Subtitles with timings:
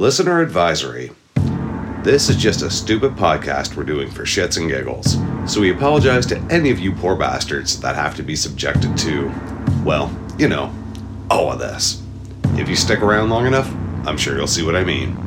[0.00, 1.10] Listener advisory.
[2.04, 5.16] This is just a stupid podcast we're doing for shits and giggles,
[5.52, 9.28] so we apologize to any of you poor bastards that have to be subjected to,
[9.84, 10.72] well, you know,
[11.28, 12.00] all of this.
[12.52, 13.68] If you stick around long enough,
[14.06, 15.18] I'm sure you'll see what I mean.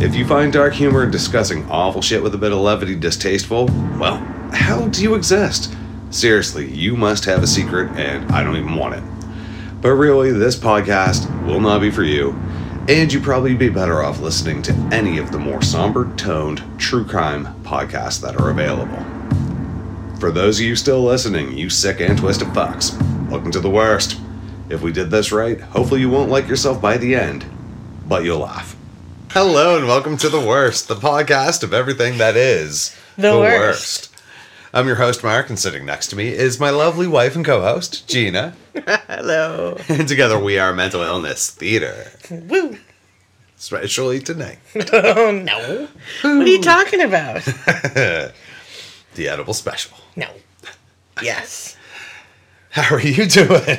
[0.00, 3.66] If you find dark humor and discussing awful shit with a bit of levity distasteful,
[3.96, 4.16] well,
[4.52, 5.72] how do you exist?
[6.10, 9.04] Seriously, you must have a secret, and I don't even want it.
[9.80, 12.36] But really, this podcast will not be for you,
[12.88, 17.04] and you'd probably be better off listening to any of the more somber toned true
[17.04, 19.04] crime podcasts that are available.
[20.18, 24.18] For those of you still listening, you sick and twisted fucks, welcome to the worst.
[24.70, 27.44] If we did this right, hopefully you won't like yourself by the end,
[28.06, 28.74] but you'll laugh.
[29.32, 34.10] Hello and welcome to The Worst, the podcast of everything that is The Worst.
[34.72, 37.60] I'm your host, Mark, and sitting next to me is my lovely wife and co
[37.60, 38.54] host, Gina.
[38.86, 39.76] Hello.
[39.88, 42.76] And together we are Mental Illness Theater, Woo.
[43.58, 44.58] especially tonight.
[44.92, 45.88] Oh no.
[46.22, 47.42] What are you talking about?
[47.44, 48.32] the
[49.18, 49.96] Edible Special.
[50.16, 50.28] No.
[51.22, 51.76] Yes.
[52.70, 53.78] How are you doing?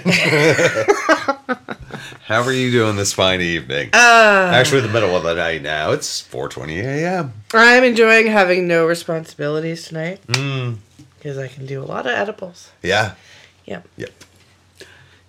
[2.25, 3.89] How are you doing this fine evening?
[3.93, 5.91] Uh, Actually, the middle of the night now.
[5.91, 7.33] It's 4:20 a.m.
[7.53, 10.77] I'm enjoying having no responsibilities tonight Mm,
[11.17, 12.71] because I can do a lot of edibles.
[12.83, 13.13] yeah.
[13.65, 13.87] Yep.
[13.97, 14.11] Yep.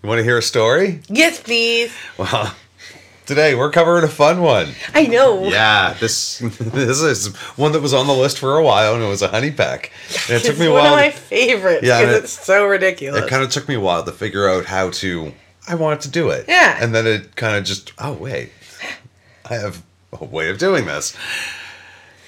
[0.02, 1.00] You want to hear a story?
[1.08, 1.92] Yes, please.
[2.16, 2.54] Well,
[3.26, 4.72] today we're covering a fun one.
[4.94, 5.44] I know.
[5.48, 9.08] Yeah, this this is one that was on the list for a while, and it
[9.08, 9.92] was a honey peck.
[10.28, 10.84] And it took me a while.
[10.84, 13.24] one of my favorites Yeah, it- it's so ridiculous.
[13.24, 15.32] it kind of took me a while to figure out how to.
[15.68, 16.46] I wanted to do it.
[16.48, 16.78] Yeah.
[16.82, 17.92] And then it kind of just.
[17.98, 18.50] Oh wait,
[19.44, 19.82] I have
[20.18, 21.14] a way of doing this.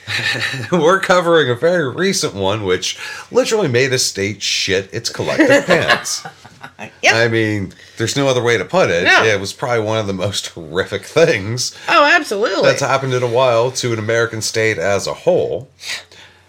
[0.73, 2.99] We're covering a very recent one, which
[3.31, 6.27] literally made a state shit its collective pants.
[7.03, 7.15] Yep.
[7.15, 9.05] I mean, there's no other way to put it.
[9.05, 9.25] No.
[9.25, 12.63] It was probably one of the most horrific things oh, absolutely.
[12.63, 15.69] that's happened in a while to an American state as a whole.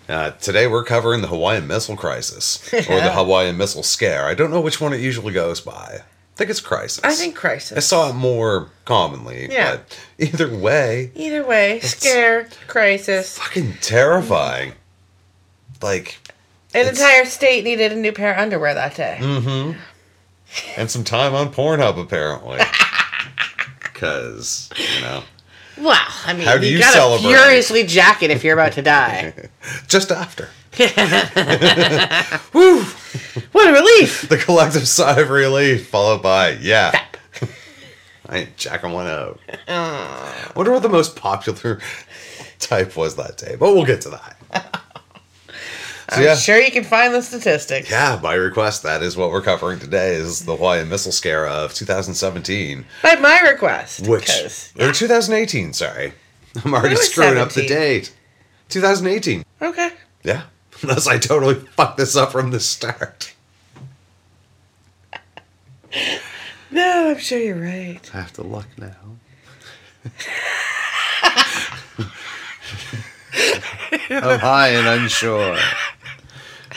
[0.07, 4.25] Uh, today we're covering the Hawaiian Missile Crisis or the Hawaiian Missile Scare.
[4.25, 5.99] I don't know which one it usually goes by.
[6.01, 7.03] I think it's crisis.
[7.03, 7.77] I think crisis.
[7.77, 9.47] I saw it more commonly.
[9.51, 9.77] Yeah.
[9.77, 13.37] But either way, Either way, scare, crisis.
[13.37, 14.73] fucking terrifying.
[15.81, 16.17] Like,
[16.73, 19.17] An entire state needed a new pair of underwear that day.
[19.19, 19.79] mm-hmm.
[20.77, 22.59] And some time on Pornhub apparently.
[23.79, 25.23] Because, you know,
[25.77, 27.29] Well, I mean, How do you, you gotta celebrate?
[27.31, 29.33] furiously jack it if you're about to die.
[29.87, 30.49] just after.
[32.53, 32.83] Woo!
[33.53, 34.27] what a relief!
[34.27, 37.05] The collective sigh of relief, followed by, yeah.
[38.27, 39.39] I ain't jacking one out.
[40.55, 41.79] wonder what the most popular
[42.59, 44.82] type was that day, but we'll get to that.
[46.11, 46.35] So, I'm yeah.
[46.35, 47.89] sure you can find the statistics.
[47.89, 51.73] Yeah, by request, that is what we're covering today is the Hawaiian Missile Scare of
[51.73, 52.85] 2017.
[53.01, 54.07] By my request.
[54.07, 54.29] Which,
[54.79, 56.13] or 2018, sorry.
[56.63, 58.13] I'm already screwing up the date.
[58.69, 59.43] 2018.
[59.61, 59.91] Okay.
[60.23, 60.43] Yeah.
[60.81, 63.33] Unless I totally fucked this up from the start.
[66.73, 67.99] No, I'm sure you're right.
[68.15, 68.95] I have to look now.
[74.09, 75.55] I'm high and unsure.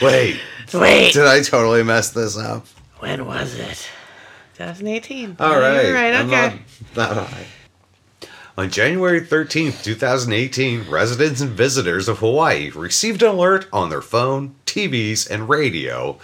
[0.02, 0.40] Wait,
[0.74, 1.12] Wait.
[1.12, 2.66] did I totally mess this up?
[2.98, 3.88] when was it?
[4.54, 5.36] 2018.
[5.38, 6.14] All Oh, You're right.
[6.14, 6.58] Okay.
[6.96, 7.28] not, not.
[8.58, 14.54] On January 13th, 2018, residents and visitors of Hawaii received an alert on their phone,
[14.64, 16.18] TVs, and radio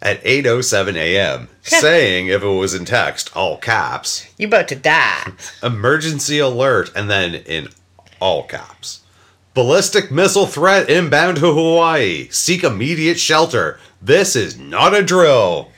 [0.00, 1.48] at 8:07 a.m.
[1.62, 5.32] saying if it was in text, all caps, You about to die.
[5.62, 7.68] emergency alert, and then in
[8.20, 9.00] all caps.
[9.52, 12.28] Ballistic missile threat inbound to Hawaii.
[12.30, 13.80] Seek immediate shelter.
[14.00, 15.70] This is not a drill.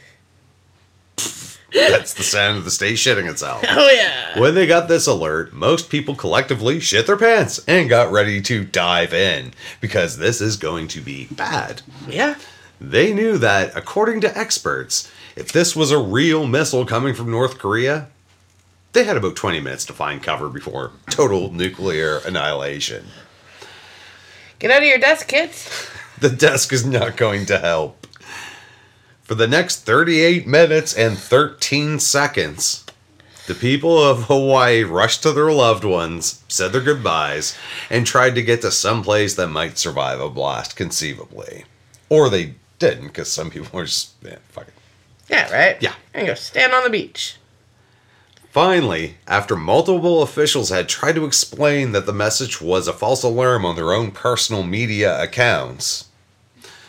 [1.72, 3.64] That's the sound of the state shitting itself.
[3.68, 4.38] Oh yeah.
[4.38, 8.64] When they got this alert, most people collectively shit their pants and got ready to
[8.64, 11.80] dive in because this is going to be bad.
[12.06, 12.34] Yeah.
[12.80, 17.58] They knew that, according to experts, if this was a real missile coming from North
[17.58, 18.08] Korea,
[18.92, 23.06] they had about 20 minutes to find cover before total nuclear annihilation.
[24.62, 25.88] Get out of your desk, kids.
[26.20, 28.06] The desk is not going to help.
[29.23, 32.87] For the next 38 minutes and 13 seconds,
[33.49, 37.59] the people of Hawaii rushed to their loved ones, said their goodbyes,
[37.91, 41.64] and tried to get to some place that might survive a blast conceivably.
[42.09, 44.75] Or they didn't, because some people were just, yeah, fuck it.
[45.29, 45.82] Yeah, right?
[45.82, 45.94] Yeah.
[46.14, 47.37] And go stand on the beach.
[48.52, 53.64] Finally, after multiple officials had tried to explain that the message was a false alarm
[53.64, 56.10] on their own personal media accounts,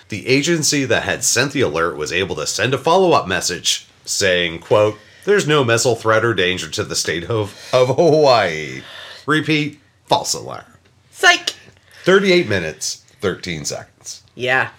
[0.09, 4.59] the agency that had sent the alert was able to send a follow-up message saying,
[4.59, 8.81] quote, there's no missile threat or danger to the state of, of Hawaii.
[9.25, 10.65] Repeat, false alarm.
[11.11, 11.55] Psych.
[12.03, 14.21] 38 minutes, 13 seconds.
[14.35, 14.71] Yeah.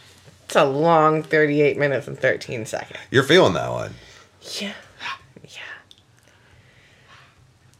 [0.44, 3.00] It's a long 38 minutes and 13 seconds.
[3.10, 3.94] You're feeling that one.
[4.60, 4.60] Yeah.
[4.60, 4.74] Yeah.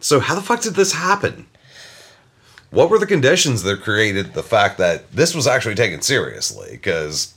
[0.05, 1.47] So, how the fuck did this happen?
[2.69, 6.73] What were the conditions that created the fact that this was actually taken seriously?
[6.73, 7.35] Because,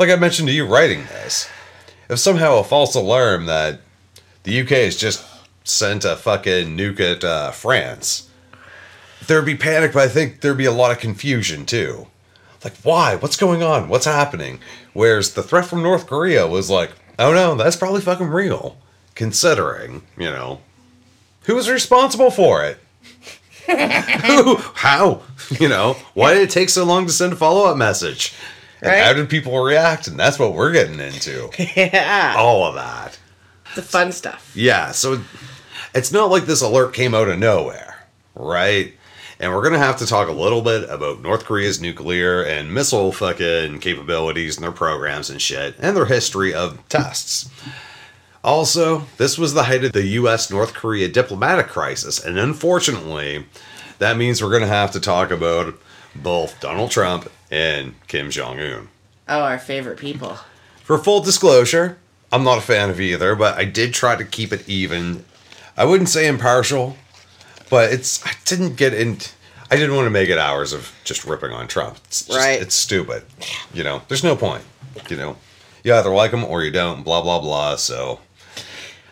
[0.00, 1.48] like I mentioned to you writing this,
[2.10, 3.82] if somehow a false alarm that
[4.42, 5.24] the UK has just
[5.62, 8.28] sent a fucking nuke at uh, France,
[9.28, 12.08] there'd be panic, but I think there'd be a lot of confusion too.
[12.64, 13.14] Like, why?
[13.14, 13.88] What's going on?
[13.88, 14.58] What's happening?
[14.92, 18.76] Whereas the threat from North Korea was like, oh no, that's probably fucking real.
[19.14, 20.60] Considering, you know,
[21.48, 22.78] who was responsible for it?
[24.26, 24.56] Who?
[24.74, 25.22] How?
[25.58, 28.32] You know, why did it take so long to send a follow up message?
[28.80, 29.02] And Right.
[29.02, 30.06] how did people react?
[30.06, 31.50] And that's what we're getting into.
[31.76, 32.34] Yeah.
[32.38, 33.18] All of that.
[33.74, 34.52] The fun stuff.
[34.54, 35.20] Yeah, so
[35.94, 38.94] it's not like this alert came out of nowhere, right?
[39.40, 43.12] And we're gonna have to talk a little bit about North Korea's nuclear and missile
[43.12, 47.48] fucking capabilities and their programs and shit, and their history of tests.
[48.44, 53.46] Also, this was the height of the US North Korea diplomatic crisis, and unfortunately,
[53.98, 55.74] that means we're gonna have to talk about
[56.14, 58.88] both Donald Trump and Kim Jong un.
[59.28, 60.38] Oh, our favorite people.
[60.82, 61.98] For full disclosure,
[62.32, 65.24] I'm not a fan of either, but I did try to keep it even.
[65.76, 66.96] I wouldn't say impartial,
[67.70, 69.18] but it's I didn't get in.
[69.70, 71.98] I didn't want to make it hours of just ripping on Trump.
[72.06, 72.60] It's just, Right.
[72.60, 73.24] It's stupid.
[73.74, 74.64] You know, there's no point.
[75.10, 75.36] You know,
[75.84, 77.02] you either like him or you don't.
[77.02, 77.76] Blah blah blah.
[77.76, 78.20] So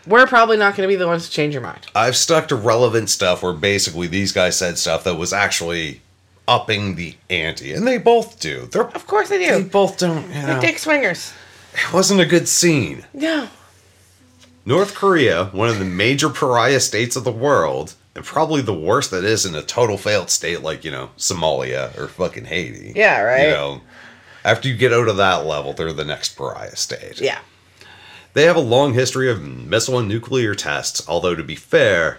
[0.06, 1.86] We're probably not going to be the ones to change your mind.
[1.94, 6.00] I've stuck to relevant stuff where basically these guys said stuff that was actually
[6.48, 8.66] upping the ante, and they both do.
[8.70, 9.50] They're Of course they do.
[9.62, 10.26] they both don't.
[10.28, 11.32] You They're dick swingers.
[11.74, 13.04] it wasn't a good scene.
[13.12, 13.48] No.
[14.64, 19.10] North Korea, one of the major pariah states of the world, and probably the worst
[19.10, 22.92] that is in a total failed state like, you know, Somalia or fucking Haiti.
[22.96, 23.44] Yeah, right.
[23.44, 23.80] You know,
[24.44, 27.20] after you get out of that level, they're the next pariah state.
[27.20, 27.38] Yeah.
[28.36, 32.18] They have a long history of missile and nuclear tests, although to be fair,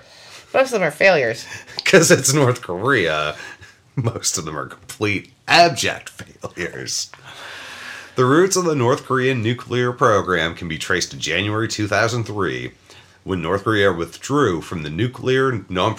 [0.52, 1.46] Most of them are failures.
[1.75, 3.36] because it's North Korea,
[3.96, 7.12] most of them are complete abject failures.
[8.16, 12.72] The roots of the North Korean nuclear program can be traced to January 2003,
[13.24, 15.94] when North Korea withdrew from the Nuclear Non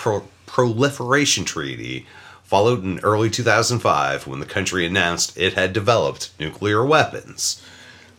[0.47, 2.09] Proliferation Treaty,
[2.43, 7.63] followed in early 2005 when the country announced it had developed nuclear weapons.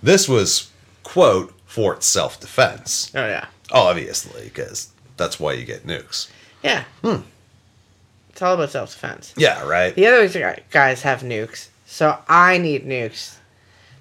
[0.01, 0.71] This was,
[1.03, 3.11] quote, for its self defense.
[3.13, 3.45] Oh, yeah.
[3.71, 6.27] Obviously, because that's why you get nukes.
[6.63, 6.83] Yeah.
[7.03, 7.21] Hmm.
[8.31, 9.33] It's all about self defense.
[9.37, 9.93] Yeah, right?
[9.93, 13.35] The other guys have nukes, so I need nukes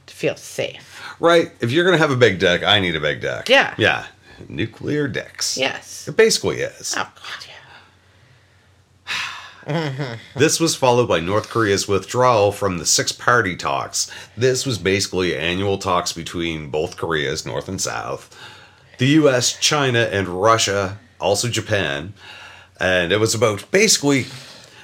[0.07, 1.03] to feel safe.
[1.21, 1.53] Right.
[1.61, 3.51] If you're gonna have a big deck, I need a big deck.
[3.51, 3.75] Yeah.
[3.77, 4.07] Yeah.
[4.49, 5.59] Nuclear decks.
[5.59, 6.09] Yes.
[6.09, 6.95] It basically is.
[6.97, 7.48] Oh, God.
[10.37, 14.11] This was followed by North Korea's withdrawal from the six party talks.
[14.37, 18.35] This was basically annual talks between both Koreas, North and South,
[18.99, 22.15] the US, China, and Russia, also Japan.
[22.81, 24.27] And it was about basically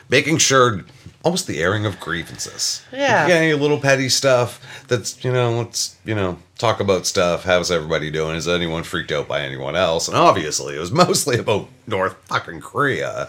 [0.09, 0.85] making sure
[1.25, 2.83] almost the airing of grievances.
[2.93, 3.27] Yeah.
[3.31, 7.45] Any little petty stuff that's, you know, let's, you know, talk about stuff.
[7.45, 8.37] How's everybody doing?
[8.37, 10.07] Is anyone freaked out by anyone else?
[10.07, 13.29] And obviously, it was mostly about North fucking Korea.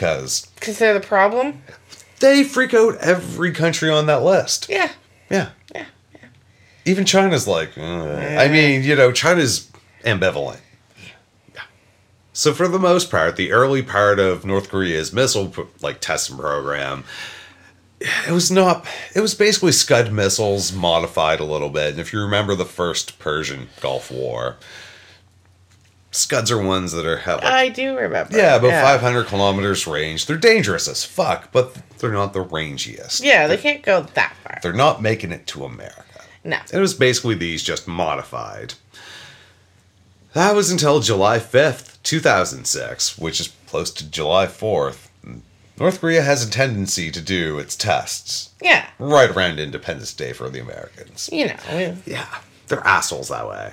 [0.00, 1.62] Because Because they're the problem?
[2.20, 4.66] they freak out every country on that list.
[4.70, 4.90] Yeah.
[5.30, 5.50] Yeah.
[5.74, 5.84] Yeah.
[6.86, 9.70] Even China's like, uh, I mean, you know, China's
[10.04, 10.60] ambivalent.
[11.54, 11.62] Yeah.
[12.32, 17.04] So for the most part, the early part of North Korea's missile like testing program,
[18.00, 18.86] it was not.
[19.14, 21.90] It was basically Scud missiles modified a little bit.
[21.90, 24.56] And if you remember the first Persian Gulf War,
[26.12, 28.36] Scuds are ones that are like, I do remember.
[28.36, 30.26] yeah about 500 kilometers range.
[30.26, 33.22] They're dangerous as fuck, but they're not the rangiest.
[33.22, 34.58] Yeah, they can't go that far.
[34.62, 36.02] They're not making it to America.
[36.42, 36.58] No.
[36.72, 38.74] It was basically these just modified.
[40.32, 45.08] That was until July 5th, 2006, which is close to July 4th.
[45.78, 48.86] North Korea has a tendency to do its tests Yeah.
[48.98, 51.28] right around Independence Day for the Americans.
[51.32, 51.96] You know.
[52.06, 52.26] Yeah,
[52.68, 53.72] they're assholes that way.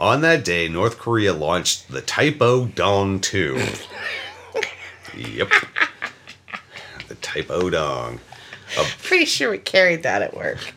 [0.00, 3.56] On that day, North Korea launched the Taepodong 2.
[5.16, 5.50] yep.
[7.08, 8.18] The Taepodong.
[8.78, 10.72] I'm pretty sure we carried that at work.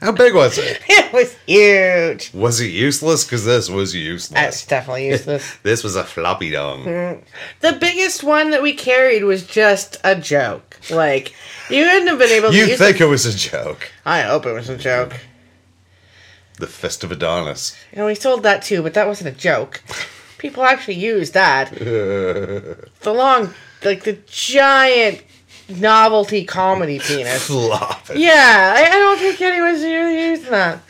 [0.00, 0.80] How big was it?
[0.88, 2.34] It was huge.
[2.34, 3.24] Was it useless?
[3.24, 4.66] Because this was That's useless.
[4.66, 5.56] definitely useless.
[5.62, 6.84] This was a floppy dong.
[6.84, 7.22] Mm.
[7.60, 10.78] the biggest one that we carried was just a joke.
[10.90, 11.34] Like,
[11.70, 13.04] you wouldn't have been able to You think it.
[13.04, 13.90] it was a joke?
[14.04, 15.14] I hope it was a joke.
[16.58, 17.76] The Fist of Adonis.
[17.92, 19.82] You know, we sold that too, but that wasn't a joke.
[20.38, 21.70] people actually use that.
[21.72, 25.22] the long, like the giant
[25.68, 27.46] novelty comedy penis.
[27.46, 28.20] Flopping.
[28.20, 30.80] Yeah, I, I don't think anyone's really using that.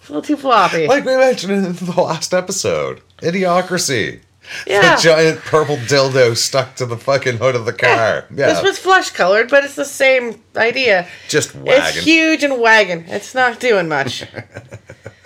[0.00, 0.86] It's a little too floppy.
[0.86, 4.20] Like we mentioned in the last episode, Idiocracy.
[4.66, 4.94] yeah.
[4.96, 8.26] The giant purple dildo stuck to the fucking hood of the car.
[8.30, 8.46] Yeah.
[8.52, 11.08] This was flesh colored, but it's the same idea.
[11.28, 13.04] just It's huge and wagging.
[13.08, 14.24] It's not doing much.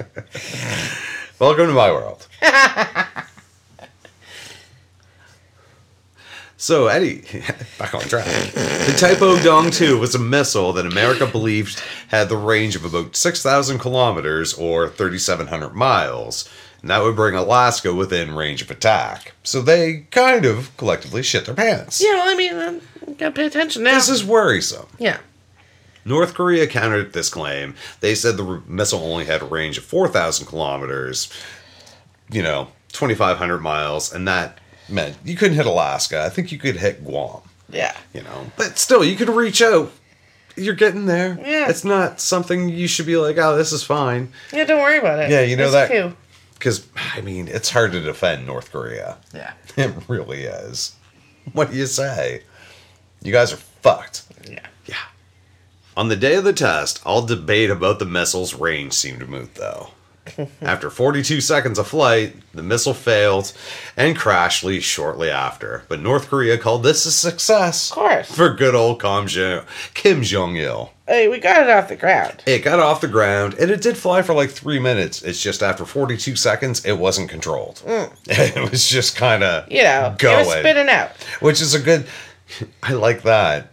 [1.39, 2.27] Welcome to my world.
[6.57, 7.23] so, Eddie,
[7.79, 8.27] back on track.
[8.27, 13.79] The Taepodong 2 was a missile that America believed had the range of about 6,000
[13.79, 16.49] kilometers or 3,700 miles.
[16.83, 19.33] And that would bring Alaska within range of attack.
[19.43, 22.03] So they kind of collectively shit their pants.
[22.03, 22.81] yeah, well, I mean, um,
[23.19, 23.95] gotta pay attention now.
[23.95, 24.87] This is worrisome.
[24.99, 25.19] yeah.
[26.05, 27.75] North Korea countered this claim.
[28.01, 31.31] They said the missile only had a range of 4,000 kilometers,
[32.31, 36.23] you know, 2,500 miles, and that meant you couldn't hit Alaska.
[36.25, 37.41] I think you could hit Guam,
[37.71, 37.97] Yeah.
[38.15, 39.93] you know, but still, you could reach out.
[40.57, 41.39] You're getting there.
[41.45, 41.69] Yeah.
[41.71, 44.33] It's not something you should be like, oh, this is fine.
[44.53, 45.31] Yeah, don't worry about it.
[45.31, 46.17] Yeah, you know It's that- Too.
[46.55, 49.17] Because, I mean, it's hard to defend North Korea.
[49.35, 49.53] Yeah.
[49.77, 50.95] It really is.
[51.55, 52.43] What do you say?
[53.23, 54.25] You guys are fucked.
[55.97, 59.91] On the day of the test, all debate about the missile's range seemed moot, though.
[60.63, 63.53] after 42 seconds of flight, the missile failed
[63.97, 65.85] and crashed shortly after.
[65.89, 67.91] But North Korea called this a success.
[67.91, 68.31] Of course.
[68.35, 70.93] For good old Kim Jong- il.
[71.09, 72.43] Hey, we got it off the ground.
[72.47, 75.23] It got off the ground and it did fly for like three minutes.
[75.23, 77.83] It's just after 42 seconds, it wasn't controlled.
[77.85, 78.13] Mm.
[78.57, 81.11] It was just kind of You know, it was going spitting out.
[81.41, 82.07] which is a good.
[82.83, 83.71] I like that.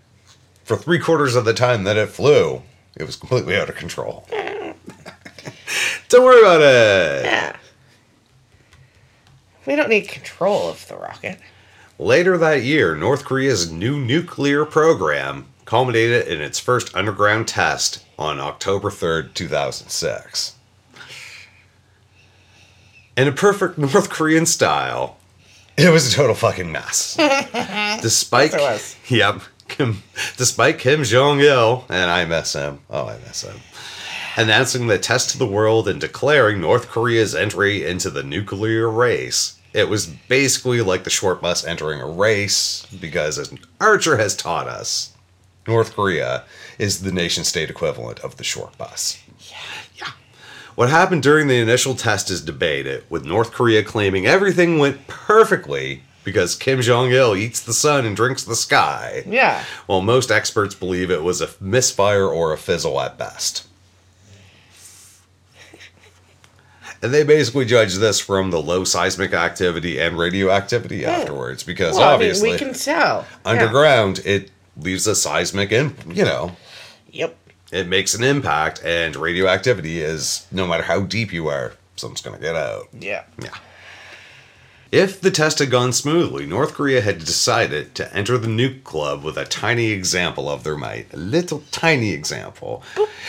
[0.68, 2.62] For three quarters of the time that it flew,
[2.98, 4.28] it was completely out of control.
[6.10, 7.24] Don't worry about it.
[7.24, 7.56] Yeah.
[9.66, 11.40] We don't need control of the rocket.
[11.98, 18.42] Later that year, North Korea's new nuclear program culminated in its first underground test on
[18.42, 20.56] October 3rd, 2006.
[23.16, 25.16] In a perfect North Korean style,
[25.78, 27.16] it was a total fucking mess.
[28.02, 28.96] Despite Yes, it was.
[29.10, 29.42] Yep.
[29.78, 30.04] Kim,
[30.38, 32.80] despite Kim Jong Il, and I miss him.
[32.90, 33.60] Oh, I miss him.
[34.36, 39.60] Announcing the test to the world and declaring North Korea's entry into the nuclear race.
[39.74, 44.68] It was basically like the short bus entering a race, because as Archer has taught
[44.68, 45.14] us,
[45.68, 46.44] North Korea
[46.80, 49.22] is the nation state equivalent of the short bus.
[49.40, 50.12] Yeah.
[50.76, 56.04] What happened during the initial test is debated, with North Korea claiming everything went perfectly
[56.28, 59.24] because Kim Jong il eats the sun and drinks the sky.
[59.26, 59.64] Yeah.
[59.86, 63.66] While most experts believe it was a misfire or a fizzle at best.
[67.02, 72.10] And they basically judge this from the low seismic activity and radioactivity afterwards, because Well,
[72.10, 73.26] obviously I mean, we can tell.
[73.46, 73.50] Yeah.
[73.52, 76.58] underground it leaves a seismic and you know
[77.12, 77.38] Yep.
[77.72, 82.36] it makes an impact and radioactivity is no matter how deep you are something's going
[82.36, 83.24] to get out Yeah.
[83.42, 83.50] yeah
[84.92, 89.24] if the test had gone smoothly north korea had decided to enter the nuke club
[89.24, 92.82] with a tiny example of their might a little tiny example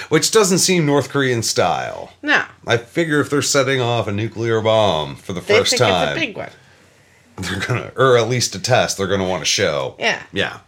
[0.08, 2.44] which doesn't seem north korean style No.
[2.66, 6.16] i figure if they're setting off a nuclear bomb for the They first think time
[6.16, 6.50] it's a big one.
[7.38, 10.22] they're gonna or at least a test they're gonna want to show Yeah.
[10.32, 10.58] yeah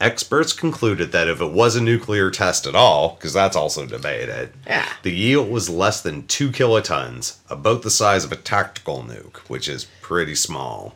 [0.00, 4.52] experts concluded that if it was a nuclear test at all because that's also debated
[4.66, 4.88] Yeah.
[5.02, 9.68] the yield was less than two kilotons about the size of a tactical nuke which
[9.68, 10.94] is pretty small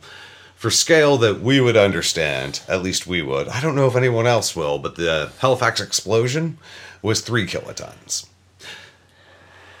[0.55, 4.27] for scale that we would understand at least we would i don't know if anyone
[4.27, 6.57] else will but the halifax explosion
[7.01, 8.27] was three kilotons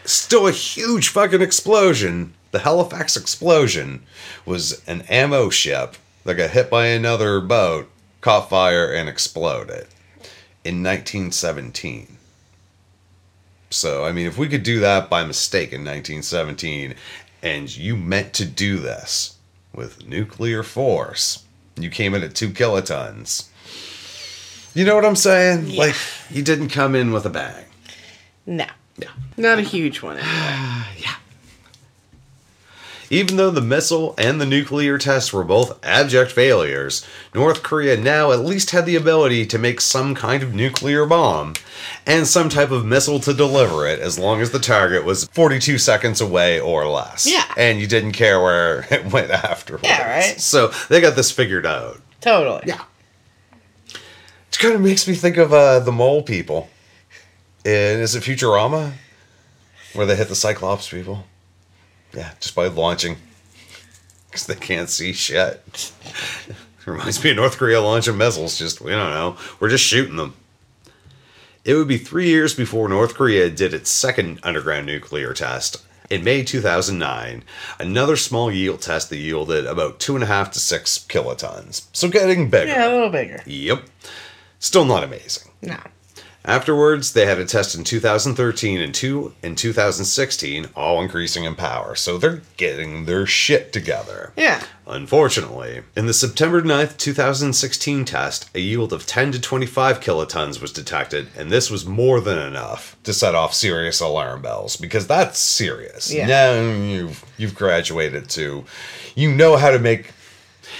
[0.03, 2.33] still a huge fucking explosion.
[2.49, 4.01] The Halifax explosion
[4.47, 7.87] was an ammo ship that got hit by another boat,
[8.21, 9.87] caught fire, and exploded
[10.63, 12.17] in 1917.
[13.71, 16.95] So, I mean, if we could do that by mistake in 1917,
[17.41, 19.37] and you meant to do this
[19.73, 21.43] with nuclear force,
[21.75, 23.47] you came in at two kilotons.
[24.73, 25.67] You know what I'm saying?
[25.67, 25.79] Yeah.
[25.79, 25.95] Like,
[26.29, 27.65] you didn't come in with a bang.
[28.45, 28.67] No.
[28.97, 29.09] Yeah.
[29.37, 30.19] Not a huge one.
[30.97, 31.20] Anyway.
[33.11, 38.31] Even though the missile and the nuclear tests were both abject failures, North Korea now
[38.31, 41.55] at least had the ability to make some kind of nuclear bomb
[42.07, 45.77] and some type of missile to deliver it as long as the target was 42
[45.77, 47.27] seconds away or less.
[47.29, 47.43] Yeah.
[47.57, 49.83] And you didn't care where it went afterwards.
[49.85, 50.39] Yeah, right.
[50.39, 51.99] So they got this figured out.
[52.21, 52.63] totally.
[52.65, 52.81] Yeah.
[53.93, 56.69] It kind of makes me think of uh, the mole people.
[57.65, 58.93] And is it Futurama?
[59.95, 61.25] Where they hit the Cyclops people?
[62.13, 63.17] Yeah, just by launching.
[64.29, 65.91] because they can't see shit.
[66.85, 68.57] Reminds me of North Korea launching missiles.
[68.57, 69.37] Just we don't know.
[69.59, 70.33] We're just shooting them.
[71.63, 75.83] It would be three years before North Korea did its second underground nuclear test.
[76.09, 77.43] In May 2009,
[77.79, 81.85] another small yield test that yielded about two and a half to six kilotons.
[81.93, 82.67] So getting bigger.
[82.71, 83.41] Yeah, a little bigger.
[83.45, 83.83] Yep.
[84.59, 85.51] Still not amazing.
[85.61, 85.77] No.
[86.43, 91.95] Afterwards, they had a test in 2013 and two in 2016, all increasing in power.
[91.95, 94.33] So they're getting their shit together.
[94.35, 94.63] Yeah.
[94.87, 100.73] Unfortunately, in the September 9th, 2016 test, a yield of 10 to 25 kilotons was
[100.73, 105.37] detected, and this was more than enough to set off serious alarm bells because that's
[105.37, 106.11] serious.
[106.11, 106.25] Yeah.
[106.25, 108.65] Now you've you've graduated to
[109.15, 110.11] you know how to make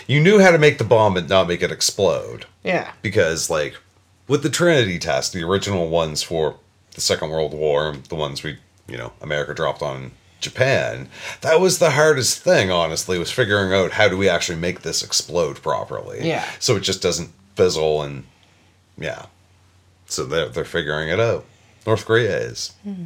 [0.08, 2.92] you knew how to make the bomb and not make it explode Yeah.
[3.02, 3.76] because like
[4.32, 6.56] with the Trinity test, the original ones for
[6.96, 11.10] the Second World War, the ones we, you know, America dropped on Japan,
[11.42, 15.04] that was the hardest thing, honestly, was figuring out how do we actually make this
[15.04, 16.26] explode properly.
[16.26, 16.50] Yeah.
[16.60, 18.24] So it just doesn't fizzle and
[18.98, 19.26] yeah.
[20.06, 21.44] So they're they're figuring it out.
[21.86, 22.74] North Korea is.
[22.84, 23.06] Hmm.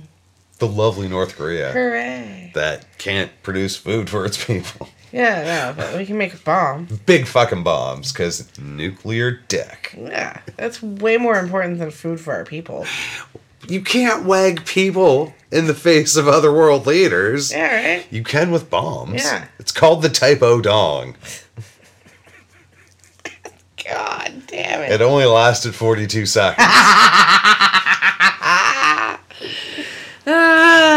[0.60, 2.52] The lovely North Korea Hooray.
[2.54, 4.90] that can't produce food for its people.
[5.16, 6.90] Yeah, no, but we can make a bomb.
[7.06, 9.96] Big fucking bombs, because nuclear dick.
[9.98, 12.86] Yeah, that's way more important than food for our people.
[13.66, 17.54] You can't wag people in the face of other world leaders.
[17.54, 18.06] Yeah, right?
[18.12, 19.24] You can with bombs.
[19.24, 19.48] Yeah.
[19.58, 21.16] It's called the Taepodong.
[23.88, 24.92] God damn it.
[24.92, 26.68] It only lasted 42 seconds.
[30.28, 30.95] Ah.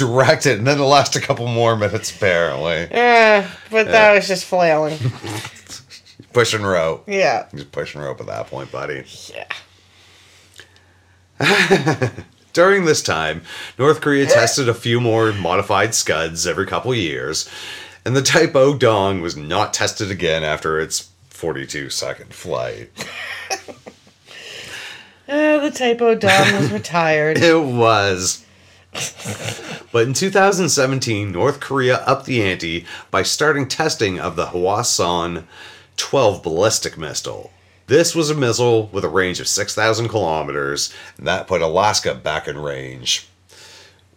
[0.00, 2.88] Directed, and then it lasted a couple more minutes, apparently.
[2.90, 4.98] Yeah, but that was just flailing.
[6.32, 7.04] Pushing rope.
[7.06, 7.48] Yeah.
[7.54, 9.04] Just pushing rope at that point, buddy.
[9.28, 9.44] Yeah.
[12.54, 13.42] During this time,
[13.78, 17.46] North Korea tested a few more modified Scuds every couple years,
[18.06, 22.90] and the Taepodong was not tested again after its 42 second flight.
[25.28, 27.36] Uh, the typo Don was retired.
[27.36, 28.46] It was.
[29.92, 35.44] But in 2017, North Korea upped the ante by starting testing of the Hwasong
[35.96, 37.52] 12 ballistic missile.
[37.86, 42.46] This was a missile with a range of 6,000 kilometers, and that put Alaska back
[42.46, 43.26] in range.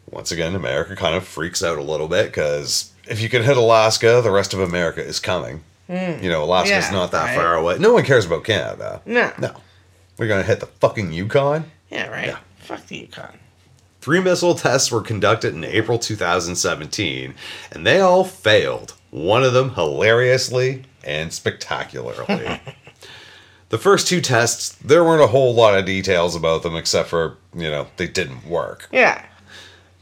[0.10, 3.58] Once again, America kind of freaks out a little bit because if you can hit
[3.58, 5.64] Alaska, the rest of America is coming.
[5.90, 6.22] Mm.
[6.22, 7.36] You know, Alaska's Yeah, not that right.
[7.36, 7.78] far away.
[7.80, 9.02] No one cares about Canada.
[9.06, 9.32] No.
[9.40, 9.56] No.
[10.20, 11.72] We're going to hit the fucking Yukon?
[11.90, 12.28] Yeah, right.
[12.28, 12.38] Yeah.
[12.60, 13.40] Fuck the Yukon.
[14.04, 17.36] Three missile tests were conducted in April 2017,
[17.72, 18.96] and they all failed.
[19.12, 22.60] One of them hilariously and spectacularly.
[23.70, 27.38] the first two tests, there weren't a whole lot of details about them except for,
[27.56, 28.90] you know, they didn't work.
[28.92, 29.26] Yeah.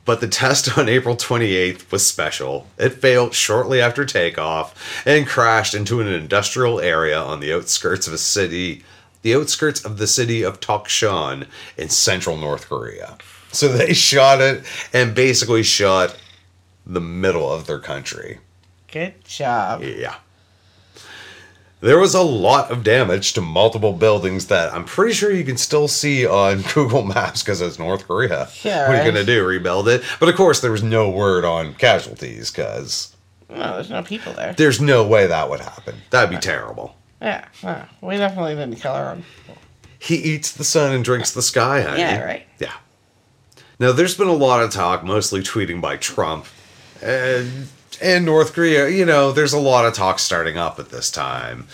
[0.04, 2.66] But the test on April 28th was special.
[2.80, 8.14] It failed shortly after takeoff and crashed into an industrial area on the outskirts of
[8.14, 8.84] a city,
[9.22, 11.46] the outskirts of the city of Tokchon
[11.78, 13.20] in central North Korea.
[13.54, 16.18] So they shot it and basically shot
[16.86, 18.40] the middle of their country.
[18.90, 19.84] Good job.
[19.84, 20.16] Yeah.
[21.82, 25.58] There was a lot of damage to multiple buildings that I'm pretty sure you can
[25.58, 28.48] still see on Google Maps because it's North Korea.
[28.64, 29.04] Yeah, what are you right.
[29.14, 29.44] going to do?
[29.46, 30.04] Rebuild it?
[30.20, 33.16] But of course, there was no word on casualties because
[33.50, 34.54] No, there's no people there.
[34.54, 35.96] there's no way that would happen.
[36.12, 36.96] That'd be terrible.
[37.22, 37.46] Yeah.
[37.64, 39.26] No, we definitely didn't kill our own.
[39.98, 42.00] He eats the sun and drinks the sky, honey.
[42.02, 42.48] Yeah, right.
[42.60, 42.74] Yeah.
[43.82, 46.46] Now, there's been a lot of talk, mostly tweeting by Trump
[47.02, 47.68] and,
[48.00, 48.88] and North Korea.
[48.88, 51.66] You know, there's a lot of talk starting up at this time.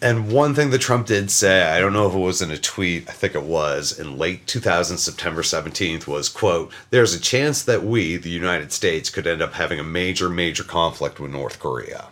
[0.00, 2.56] And one thing that Trump did say, I don't know if it was in a
[2.56, 7.62] tweet, I think it was, in late 2000, September 17th, was, quote, there's a chance
[7.64, 11.58] that we, the United States, could end up having a major, major conflict with North
[11.58, 12.06] Korea.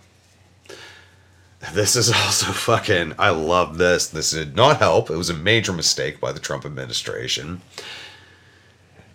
[1.73, 3.15] This is also fucking.
[3.19, 4.09] I love this.
[4.09, 5.09] This did not help.
[5.09, 7.63] It was a major mistake by the Trump administration.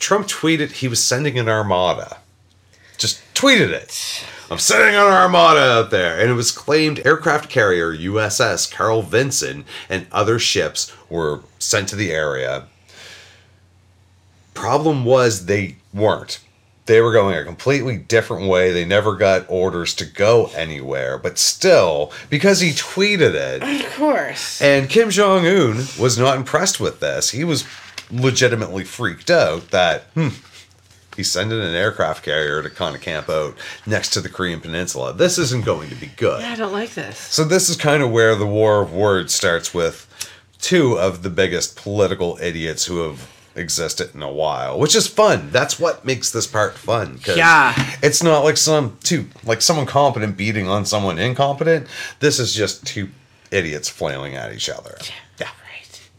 [0.01, 2.17] Trump tweeted he was sending an armada.
[2.97, 4.25] Just tweeted it.
[4.49, 6.19] I'm sending an armada out there.
[6.19, 11.95] And it was claimed aircraft carrier USS Carl Vinson and other ships were sent to
[11.95, 12.65] the area.
[14.53, 16.39] Problem was, they weren't.
[16.87, 18.71] They were going a completely different way.
[18.71, 21.17] They never got orders to go anywhere.
[21.17, 24.61] But still, because he tweeted it, Of course.
[24.61, 27.29] and Kim Jong Un was not impressed with this.
[27.29, 27.65] He was
[28.11, 30.29] legitimately freaked out that hmm,
[31.15, 35.13] he's sending an aircraft carrier to kind of camp out next to the Korean Peninsula.
[35.13, 36.41] This isn't going to be good.
[36.41, 37.17] Yeah, I don't like this.
[37.17, 40.07] So this is kind of where the war of words starts with
[40.59, 45.49] two of the biggest political idiots who have existed in a while, which is fun.
[45.51, 47.19] That's what makes this part fun.
[47.35, 47.73] Yeah.
[48.01, 51.87] It's not like some two like someone competent beating on someone incompetent.
[52.19, 53.09] This is just two
[53.51, 54.97] idiots flailing at each other.
[55.39, 55.47] Yeah.
[55.47, 56.09] Right.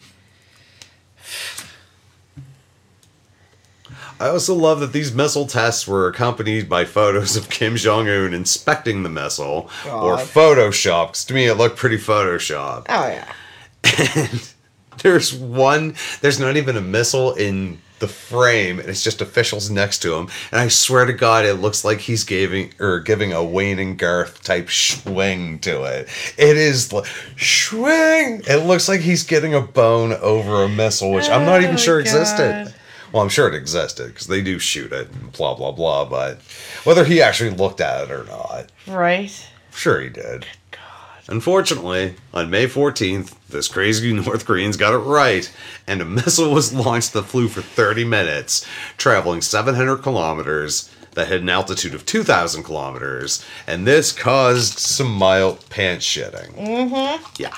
[4.22, 8.32] I also love that these missile tests were accompanied by photos of Kim Jong Un
[8.32, 10.26] inspecting the missile or God.
[10.26, 11.06] Photoshop.
[11.08, 12.86] 'cause to me, it looked pretty Photoshop.
[12.88, 14.28] Oh yeah.
[15.02, 15.94] There's one.
[16.20, 20.28] There's not even a missile in the frame, and it's just officials next to him.
[20.50, 23.98] And I swear to God, it looks like he's giving or giving a Wayne and
[23.98, 26.08] Garth type swing to it.
[26.36, 27.06] It is like
[27.38, 28.42] swing.
[28.46, 31.78] It looks like he's getting a bone over a missile, which I'm not even Oh,
[31.78, 32.08] sure God.
[32.08, 32.74] existed.
[33.12, 36.04] Well, I'm sure it existed because they do shoot it and blah blah blah.
[36.06, 36.40] But
[36.84, 39.48] whether he actually looked at it or not, Right.
[39.74, 40.46] Sure, he did.
[40.70, 40.80] God.
[41.28, 45.50] Unfortunately, on May 14th, this crazy North Koreans got it right,
[45.86, 51.42] and a missile was launched that flew for 30 minutes, traveling 700 kilometers, that had
[51.42, 56.54] an altitude of 2,000 kilometers, and this caused some mild pants shitting.
[56.56, 57.24] Mm-hmm.
[57.38, 57.54] Yeah.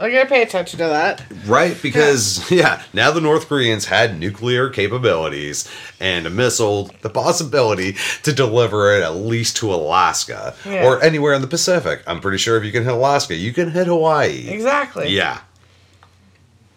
[0.00, 1.22] I gotta pay attention to that.
[1.46, 5.68] Right, because yeah, now the North Koreans had nuclear capabilities
[6.00, 10.84] and a missile, the possibility to deliver it at least to Alaska Yeah.
[10.86, 12.02] or anywhere in the Pacific.
[12.06, 14.48] I'm pretty sure if you can hit Alaska, you can hit Hawaii.
[14.48, 15.08] Exactly.
[15.10, 15.40] Yeah.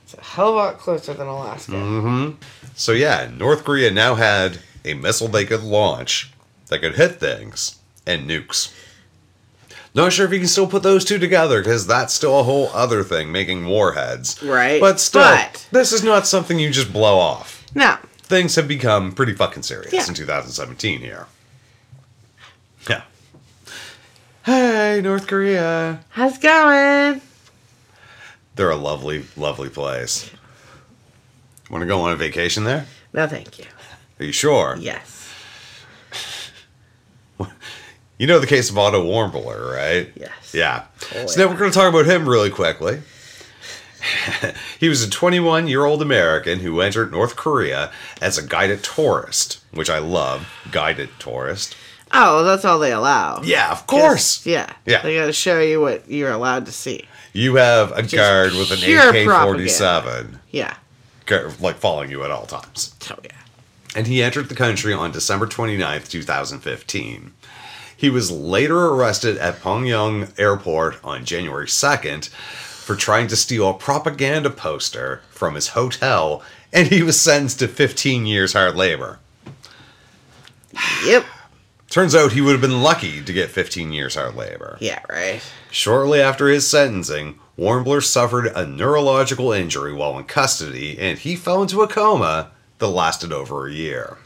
[0.05, 1.71] It's a hell of a lot closer than Alaska.
[1.71, 2.31] Mm-hmm.
[2.75, 6.31] So yeah, North Korea now had a missile they could launch
[6.67, 8.73] that could hit things and nukes.
[9.95, 12.69] Not sure if you can still put those two together because that's still a whole
[12.73, 14.41] other thing, making warheads.
[14.41, 14.81] Right.
[14.81, 17.63] But still, But- this is not something you just blow off.
[17.75, 17.97] No.
[18.23, 20.07] Things have become pretty fucking serious Yeah.
[20.07, 21.27] in 2017 here.
[22.89, 23.01] Yeah.
[24.43, 26.03] Hey, North Korea.
[26.09, 27.21] How's it going?
[28.55, 30.29] They're a lovely, lovely place.
[31.69, 32.87] Want to go on a vacation there?
[33.13, 33.65] No, thank you.
[34.19, 34.75] Are you sure?
[34.79, 35.22] Yes.
[38.23, 40.09] You know the case of Otto Warmbier, right?
[40.15, 40.53] Yes.
[40.53, 40.85] Yeah.
[41.13, 43.01] Oh, so now we're going to talk about him really quickly.
[44.79, 49.61] he was a 21 year old American who entered North Korea as a guided tourist,
[49.73, 50.47] which I love.
[50.71, 51.75] Guided tourist.
[52.13, 53.41] Oh, that's all they allow.
[53.43, 54.45] Yeah, of course.
[54.45, 54.71] Yeah.
[54.85, 55.01] Yeah.
[55.01, 57.05] They gotta show you what you're allowed to see.
[57.33, 60.77] You have a guard with an AK 47, Yeah.
[61.59, 62.95] like following you at all times.
[63.11, 63.31] Oh yeah.
[63.97, 67.33] and he entered the country on December 29th, 2015.
[68.03, 73.73] He was later arrested at Pyongyang Airport on January 2nd for trying to steal a
[73.73, 79.19] propaganda poster from his hotel, and he was sentenced to 15 years hard labor.
[81.05, 81.23] Yep.
[81.89, 84.77] Turns out he would have been lucky to get 15 years hard labor.
[84.81, 85.41] Yeah, right.
[85.71, 91.61] Shortly after his sentencing, Warmbier suffered a neurological injury while in custody and he fell
[91.61, 94.17] into a coma that lasted over a year.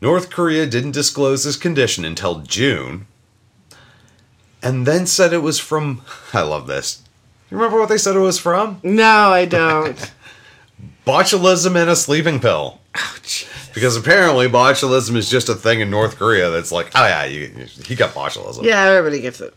[0.00, 3.06] North Korea didn't disclose his condition until June
[4.62, 6.02] and then said it was from.
[6.32, 7.02] I love this.
[7.50, 8.80] You remember what they said it was from?
[8.82, 10.12] No, I don't.
[11.06, 12.80] Botulism and a sleeping pill.
[12.96, 13.16] oh.
[13.72, 17.46] Because apparently botulism is just a thing in North Korea that's like, oh yeah, you,
[17.84, 18.64] he got botulism.
[18.64, 19.56] Yeah, everybody gets it.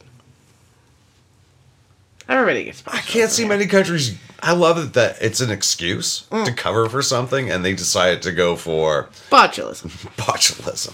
[2.30, 4.18] Everybody gets I can't see many countries.
[4.42, 6.58] I love it that it's an excuse to mm.
[6.58, 9.90] cover for something, and they decided to go for botulism.
[10.18, 10.94] botulism.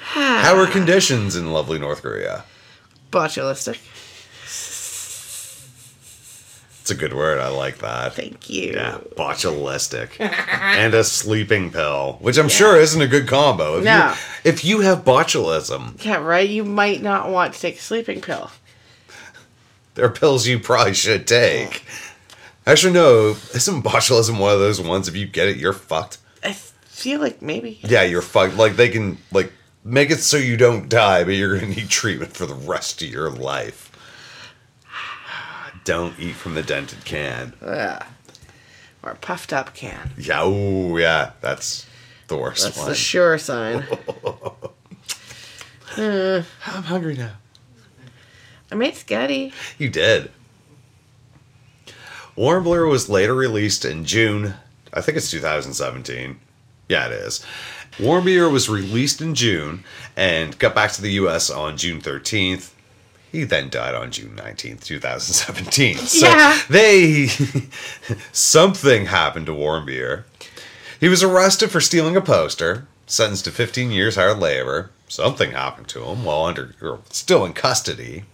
[0.00, 2.44] How are conditions in lovely North Korea?
[3.10, 3.78] Botulistic.
[6.80, 7.38] It's a good word.
[7.38, 8.14] I like that.
[8.14, 8.72] Thank you.
[8.72, 13.76] Yeah, botulistic and a sleeping pill, which I'm sure isn't a good combo.
[13.78, 14.08] If No.
[14.08, 16.48] you, if you have botulism, Yeah, right?
[16.48, 18.50] You might not want to take a sleeping pill.
[19.98, 21.82] There are pills you probably should take.
[22.64, 23.30] Actually, no.
[23.52, 25.08] Isn't botulism one of those ones?
[25.08, 26.18] If you get it, you're fucked.
[26.44, 27.80] I feel like maybe.
[27.82, 28.54] Yeah, you're fucked.
[28.54, 32.32] Like they can like make it so you don't die, but you're gonna need treatment
[32.32, 33.90] for the rest of your life.
[35.82, 37.54] Don't eat from the dented can.
[37.60, 38.04] Ugh.
[39.02, 40.12] Or a puffed up can.
[40.16, 41.88] Yeah, ooh, yeah, that's
[42.28, 42.88] the worst That's one.
[42.88, 43.84] the sure sign.
[45.96, 46.44] I'm
[46.84, 47.32] hungry now.
[48.70, 49.52] I made Scotty.
[49.78, 50.30] You did.
[52.36, 54.54] Warmbier was later released in June.
[54.92, 56.38] I think it's 2017.
[56.88, 57.44] Yeah, it is.
[57.98, 59.84] Warmbier was released in June
[60.16, 61.50] and got back to the U.S.
[61.50, 62.72] on June 13th.
[63.32, 65.96] He then died on June 19th, 2017.
[66.06, 66.58] So Yeah.
[66.70, 67.26] they.
[68.32, 70.24] something happened to Warmbier.
[71.00, 74.90] He was arrested for stealing a poster, sentenced to 15 years hard labor.
[75.08, 78.24] Something happened to him while under, or still in custody.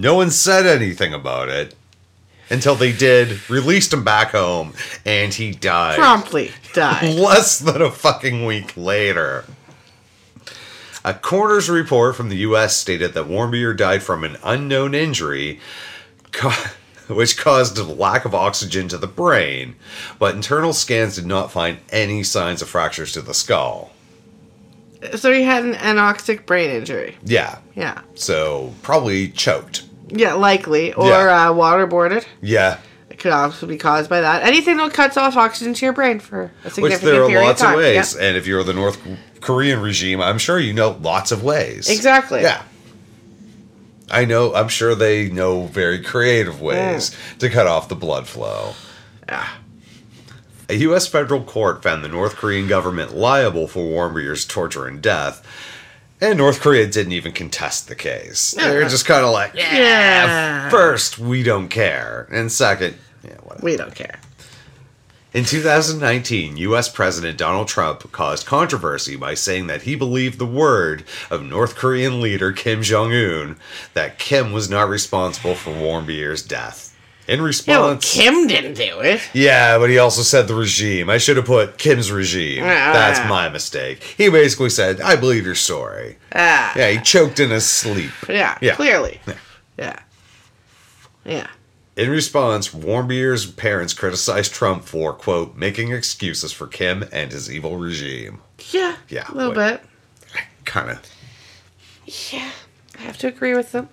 [0.00, 1.74] No one said anything about it.
[2.48, 4.72] until they did, released him back home,
[5.06, 5.96] and he died.
[5.96, 7.14] Promptly died.
[7.18, 9.44] less than a fucking week later.
[11.04, 12.76] A coroner's report from the U.S.
[12.76, 15.60] stated that Warmbier died from an unknown injury,
[16.32, 16.72] ca-
[17.08, 19.76] which caused a lack of oxygen to the brain,
[20.18, 23.92] but internal scans did not find any signs of fractures to the skull.
[25.16, 27.16] so he had an anoxic brain injury.
[27.24, 28.02] Yeah, Yeah.
[28.14, 29.84] so probably choked.
[30.10, 30.92] Yeah, likely.
[30.92, 31.50] Or Yeah.
[31.50, 32.24] uh, waterboarded.
[32.42, 34.42] Yeah, It could also be caused by that.
[34.44, 37.46] Anything that cuts off oxygen to your brain for a significant which there are period
[37.46, 37.76] lots of time.
[37.76, 38.14] ways.
[38.14, 38.22] Yep.
[38.22, 38.98] And if you're the North
[39.40, 41.88] Korean regime, I'm sure you know lots of ways.
[41.88, 42.42] Exactly.
[42.42, 42.62] Yeah.
[44.10, 48.74] I know, I'm sure they know very creative ways to cut off the blood flow.
[49.28, 49.46] Yeah.
[50.68, 51.06] A U.S.
[51.06, 55.44] federal court found the North Korean government liable for Warmbier's torture and death,
[56.20, 58.52] and North Korea didn't even contest the case.
[58.52, 60.68] They're just kind of like, yeah, Yeah.
[60.70, 63.64] first, we don't care, and second, yeah, whatever.
[63.64, 64.20] We don't care.
[65.32, 71.04] In 2019, US President Donald Trump caused controversy by saying that he believed the word
[71.30, 73.56] of North Korean leader Kim Jong un
[73.94, 76.89] that Kim was not responsible for Warmbier's death.
[77.30, 78.12] In Yeah, well, response.
[78.12, 79.20] Kim didn't do it.
[79.32, 81.08] Yeah, but he also said the regime.
[81.08, 82.64] I should have put Kim's regime.
[82.64, 82.90] Ah.
[82.92, 84.02] That's my mistake.
[84.02, 86.18] He basically said, I believe your story.
[86.34, 86.72] Ah.
[86.76, 88.10] Yeah, he choked in his sleep.
[88.28, 88.74] Yeah, Yeah.
[88.74, 89.20] clearly.
[89.26, 89.34] Yeah.
[89.78, 89.98] Yeah.
[91.24, 91.46] Yeah.
[91.96, 97.76] In response, Warmbier's parents criticized Trump for, quote, making excuses for Kim and his evil
[97.76, 98.40] regime.
[98.72, 98.96] Yeah.
[99.08, 99.80] Yeah, A little wait.
[100.34, 100.42] bit.
[100.64, 101.00] Kind of.
[102.06, 102.50] Yeah.
[102.98, 103.88] I have to agree with them.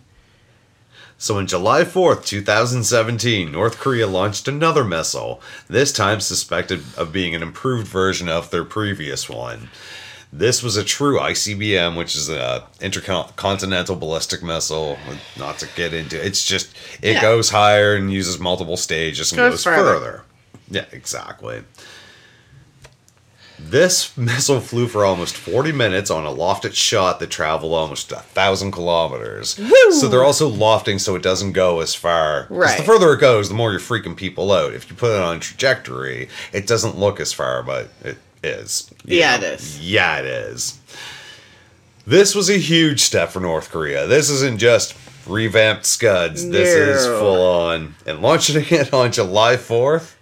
[1.19, 7.33] So on July 4th, 2017, North Korea launched another missile, this time suspected of being
[7.33, 9.69] an improved version of their previous one.
[10.31, 14.97] This was a true ICBM, which is a intercontinental ballistic missile.
[15.37, 16.69] Not to get into it's just
[17.01, 17.21] it Yeah.
[17.21, 19.83] goes higher and uses multiple stages and Goes goes, further.
[19.93, 20.23] further.
[20.69, 21.63] Yeah, exactly.
[23.69, 28.17] This missile flew for almost 40 minutes on a lofted shot that traveled almost a
[28.17, 29.59] thousand kilometers.
[29.99, 32.47] So they're also lofting so it doesn't go as far.
[32.49, 32.77] Right.
[32.77, 34.73] The further it goes, the more you're freaking people out.
[34.73, 38.89] If you put it on trajectory, it doesn't look as far, but it is.
[39.03, 39.79] Yeah, it is.
[39.79, 40.79] Yeah, it is.
[42.05, 44.07] This was a huge step for North Korea.
[44.07, 44.95] This isn't just
[45.27, 46.47] revamped scuds.
[46.49, 47.95] This is full on.
[48.05, 50.13] And launching it on July 4th,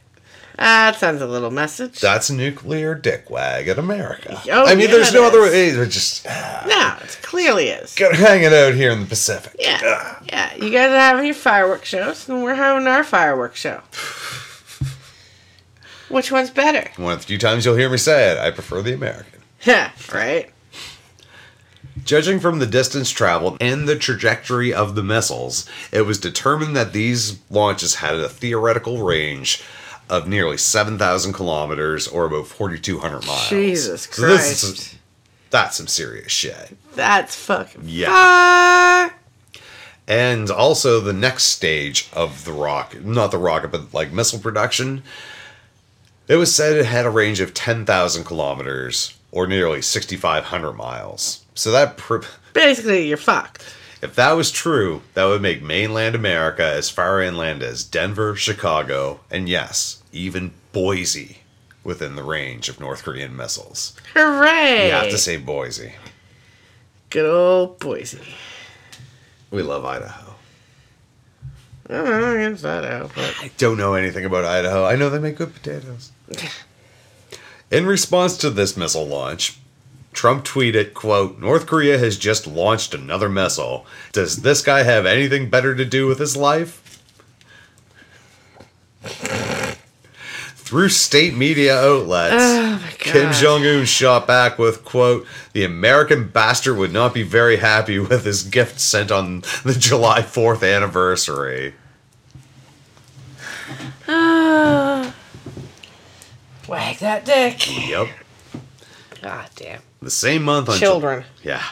[0.57, 1.99] That sends a little message.
[1.99, 4.41] that's nuclear dickwag at America.
[4.49, 5.71] Oh, I mean, yeah, there's no other way.
[5.71, 7.97] They're just ah, no, it clearly is.
[7.97, 9.55] hang it out here in the Pacific.
[9.59, 9.79] Yeah.
[9.83, 10.21] Ah.
[10.25, 10.55] Yeah.
[10.55, 13.81] You guys are having your fireworks shows, and we're having our fireworks show.
[16.09, 16.89] Which one's better?
[17.01, 19.31] One of the few times you'll hear me say it, I prefer the American.
[19.65, 20.51] Yeah, right?
[22.03, 26.93] Judging from the distance traveled and the trajectory of the missiles, it was determined that
[26.93, 29.63] these launches had a theoretical range
[30.09, 33.49] of nearly 7,000 kilometers or about 4,200 miles.
[33.49, 34.95] Jesus So this is- Christ.
[35.49, 36.77] that's some serious shit.
[36.95, 38.07] That's fucking Yeah.
[38.07, 39.15] far.
[40.07, 45.01] And also the next stage of the rocket, not the rocket, but like missile production,
[46.27, 51.39] it was said it had a range of 10,000 kilometers or nearly 6,500 miles.
[51.55, 52.17] So that, pr-
[52.53, 53.63] Basically, you're fucked.
[54.01, 59.21] If that was true, that would make mainland America as far inland as Denver, Chicago,
[59.31, 61.39] and yes, even Boise
[61.84, 63.95] within the range of North Korean missiles.
[64.13, 64.88] Hooray!
[64.88, 65.93] You have to say Boise.
[67.10, 68.19] Good old Boise.
[69.51, 70.34] We love Idaho.
[71.89, 74.86] I don't know, I guess that out, but I don't know anything about Idaho.
[74.86, 76.12] I know they make good potatoes.
[77.71, 79.60] In response to this missile launch,
[80.15, 83.86] Trump tweeted, quote, North Korea has just launched another missile.
[84.13, 86.82] Does this guy have anything better to do with his life?
[90.56, 96.78] Through state media outlets, Oh Kim Jong Un shot back with, quote, the American bastard
[96.78, 101.75] would not be very happy with his gift sent on the July 4th anniversary.
[104.08, 105.13] Ah.
[106.67, 107.88] wag that dick.
[107.88, 108.08] Yep.
[109.21, 109.82] God ah, damn.
[110.05, 111.23] The same month on Ju- Children.
[111.43, 111.63] yeah.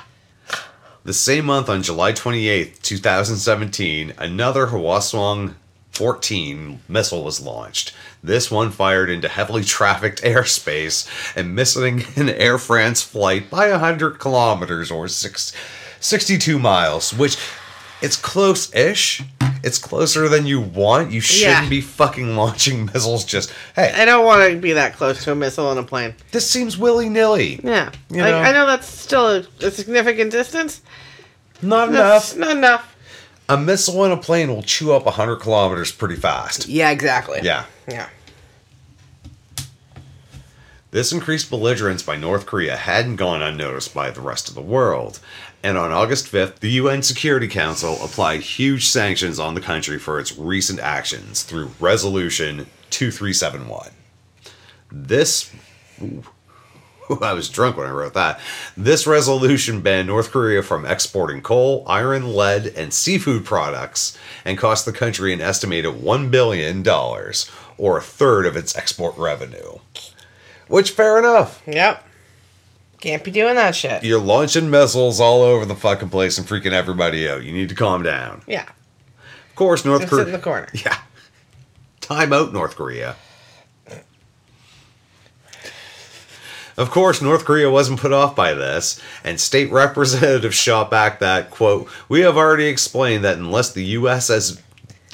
[1.03, 5.53] The same month on July 28th, 2017, another Hwasong
[5.91, 7.93] 14 missile was launched.
[8.23, 14.17] This one fired into heavily trafficked airspace and missing an Air France flight by 100
[14.17, 15.53] kilometers or six,
[15.99, 17.37] 62 miles, which
[18.01, 19.21] it's close-ish.
[19.63, 21.11] It's closer than you want.
[21.11, 21.69] You shouldn't Yeah.
[21.69, 25.35] be fucking launching missiles just, hey, I don't want to be that close to a
[25.35, 26.13] missile in a plane.
[26.31, 27.61] this seems willy-nilly.
[27.63, 27.89] Yeah.
[28.09, 28.39] You like, know?
[28.39, 30.81] I know that's still a, a significant distance.
[31.61, 32.89] Not That's not enough.
[33.47, 36.67] A missile in a plane will chew up 100 kilometers pretty fast.
[36.67, 37.39] Yeah, exactly.
[37.41, 37.63] Yeah.
[37.87, 38.09] Yeah.
[40.91, 45.19] This increased belligerence by North Korea hadn't gone unnoticed by the rest of the world.
[45.63, 50.19] And on August 5th, the UN Security Council applied huge sanctions on the country for
[50.19, 53.91] its recent actions through Resolution 2371.
[54.91, 55.49] This.
[56.01, 56.23] ooh,
[57.21, 58.41] I was drunk when I wrote that.
[58.75, 64.85] This resolution banned North Korea from exporting coal, iron, lead, and seafood products and cost
[64.85, 66.85] the country an estimated $1 billion,
[67.77, 69.79] or a third of its export revenue.
[70.67, 71.61] Which, fair enough.
[71.67, 72.05] Yep.
[73.03, 74.05] Can't be doing that shit.
[74.05, 77.43] You're launching missiles all over the fucking place and freaking everybody out.
[77.43, 78.43] You need to calm down.
[78.47, 78.61] Yeah.
[78.61, 80.23] Of course, North Just Korea.
[80.23, 80.69] sit in the corner.
[80.85, 80.97] Yeah.
[81.99, 83.17] Time out, North Korea.
[86.77, 91.51] Of course, North Korea wasn't put off by this, and state representatives shot back that,
[91.51, 94.61] quote, We have already explained that unless the US has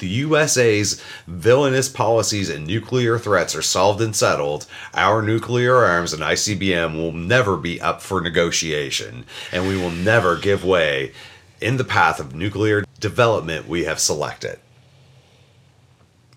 [0.00, 6.22] the USA's villainous policies and nuclear threats are solved and settled, our nuclear arms and
[6.22, 11.12] ICBM will never be up for negotiation, and we will never give way
[11.60, 14.58] in the path of nuclear development we have selected.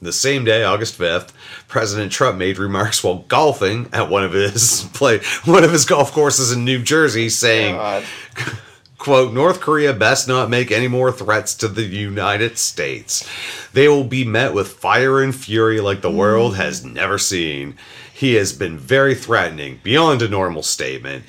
[0.02, 1.30] The same day, August 5th,
[1.70, 6.12] President Trump made remarks while golfing at one of his play one of his golf
[6.12, 8.04] courses in New Jersey saying, God.
[9.04, 13.30] quote, North Korea best not make any more threats to the United States.
[13.74, 16.56] They will be met with fire and fury like the world mm.
[16.56, 17.76] has never seen.
[18.14, 21.26] He has been very threatening, beyond a normal statement.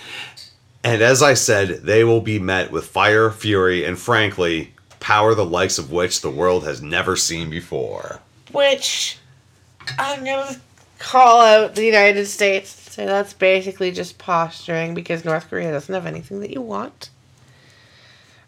[0.85, 5.45] And as I said, they will be met with fire, fury, and frankly, power the
[5.45, 8.21] likes of which the world has never seen before.
[8.53, 9.19] Which
[9.99, 10.61] I'm gonna
[11.01, 12.71] call out the United States.
[12.93, 17.11] So that's basically just posturing because North Korea doesn't have anything that you want.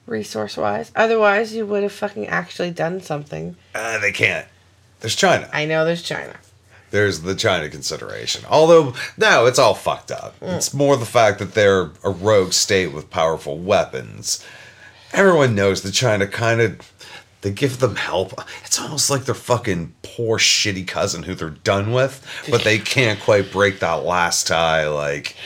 [0.06, 0.92] Resource wise.
[0.94, 3.56] Otherwise you would have fucking actually done something.
[3.74, 4.46] Uh, they can't.
[5.00, 5.48] There's China.
[5.52, 6.36] I know there's China.
[6.90, 8.44] There's the China consideration.
[8.48, 10.36] Although, no, it's all fucked up.
[10.40, 14.44] It's more the fact that they're a rogue state with powerful weapons.
[15.12, 16.92] Everyone knows that China kind of.
[17.42, 18.32] They give them help.
[18.64, 23.20] It's almost like their fucking poor, shitty cousin who they're done with, but they can't
[23.20, 24.88] quite break that last tie.
[24.88, 25.36] Like,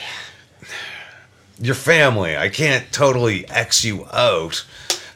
[1.61, 4.65] your family, I can't totally X you out,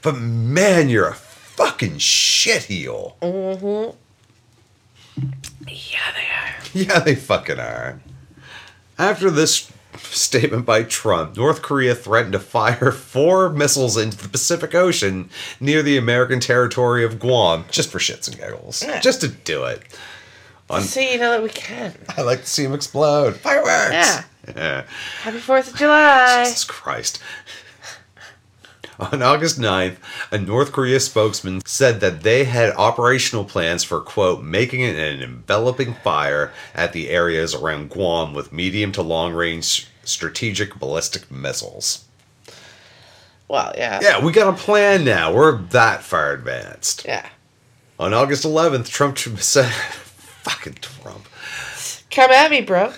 [0.01, 3.15] but man, you're a fucking shitheel.
[3.19, 3.97] Mm-hmm.
[5.67, 6.55] Yeah, they are.
[6.73, 7.99] Yeah, they fucking are.
[8.97, 14.75] After this statement by Trump, North Korea threatened to fire four missiles into the Pacific
[14.75, 15.29] Ocean
[15.60, 18.84] near the American territory of Guam, just for shits and giggles.
[18.84, 18.99] Yeah.
[18.99, 19.84] Just to do it.
[20.69, 21.93] On, So you know that we can.
[22.17, 23.36] I like to see them explode.
[23.36, 23.91] Fireworks!
[23.93, 24.23] Yeah.
[24.55, 26.45] Happy Fourth of July.
[26.45, 27.21] Jesus Christ.
[28.97, 29.97] On August 9th,
[30.31, 35.95] a North Korea spokesman said that they had operational plans for, quote, making an enveloping
[35.95, 42.05] fire at the areas around Guam with medium to long range strategic ballistic missiles.
[43.49, 43.99] Well, yeah.
[44.01, 45.34] Yeah, we got a plan now.
[45.34, 47.03] We're that far advanced.
[47.05, 47.27] Yeah.
[47.99, 51.27] On August 11th, Trump said, fucking Trump.
[52.12, 52.93] Come at me, bro.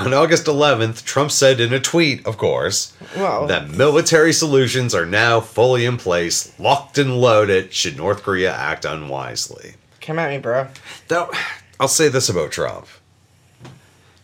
[0.00, 5.40] On August 11th, Trump said in a tweet, of course, that military solutions are now
[5.40, 9.74] fully in place, locked and loaded, should North Korea act unwisely.
[10.00, 10.68] come at me, bro.
[11.08, 11.30] Though,
[11.78, 12.86] I'll say this about Trump.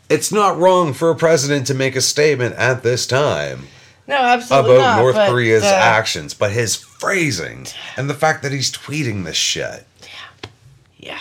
[0.09, 3.69] It's not wrong for a president to make a statement at this time
[4.07, 5.03] No, absolutely about not.
[5.03, 9.37] North but, Korea's uh, actions, but his phrasing and the fact that he's tweeting this
[9.37, 9.87] shit.
[10.03, 10.49] Yeah.
[10.97, 11.21] Yeah.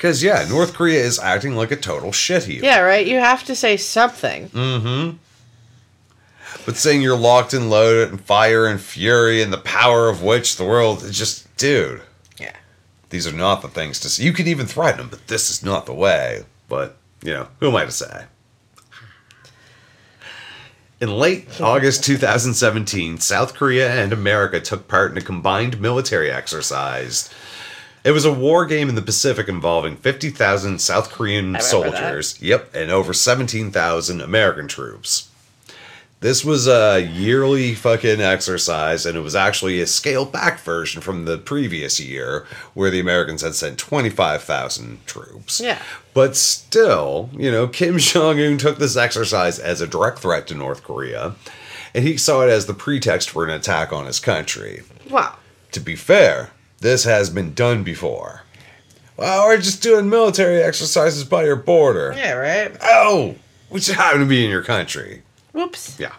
[0.00, 2.62] Because, yeah, North Korea is acting like a total shitheel.
[2.62, 3.06] Yeah, right.
[3.06, 4.48] You have to say something.
[4.48, 4.80] Mm.
[4.80, 5.16] Hmm.
[6.64, 10.56] But saying you're locked and loaded and fire and fury and the power of which
[10.56, 12.00] the world is just, dude,
[12.38, 12.56] Yeah.
[13.10, 14.24] these are not the things to say.
[14.24, 16.44] You could even threaten them, but this is not the way.
[16.66, 18.24] But, you know, who am I to say?
[20.98, 27.28] In late August 2017, South Korea and America took part in a combined military exercise.
[28.02, 32.90] It was a war game in the Pacific involving 50,000 South Korean soldiers, yep, and
[32.90, 35.30] over 17,000 American troops.
[36.20, 41.24] This was a yearly fucking exercise, and it was actually a scaled back version from
[41.24, 45.60] the previous year, where the Americans had sent 25,000 troops.
[45.60, 45.80] Yeah.
[46.12, 50.54] But still, you know, Kim Jong un took this exercise as a direct threat to
[50.54, 51.36] North Korea,
[51.94, 54.82] and he saw it as the pretext for an attack on his country.
[55.08, 55.36] Wow.
[55.72, 58.42] To be fair, this has been done before.
[59.16, 62.14] Well, we're just doing military exercises by your border.
[62.16, 62.74] Yeah, right.
[62.82, 63.34] Oh,
[63.68, 65.22] we just happen to be in your country.
[65.52, 65.98] Whoops.
[65.98, 66.14] Yeah.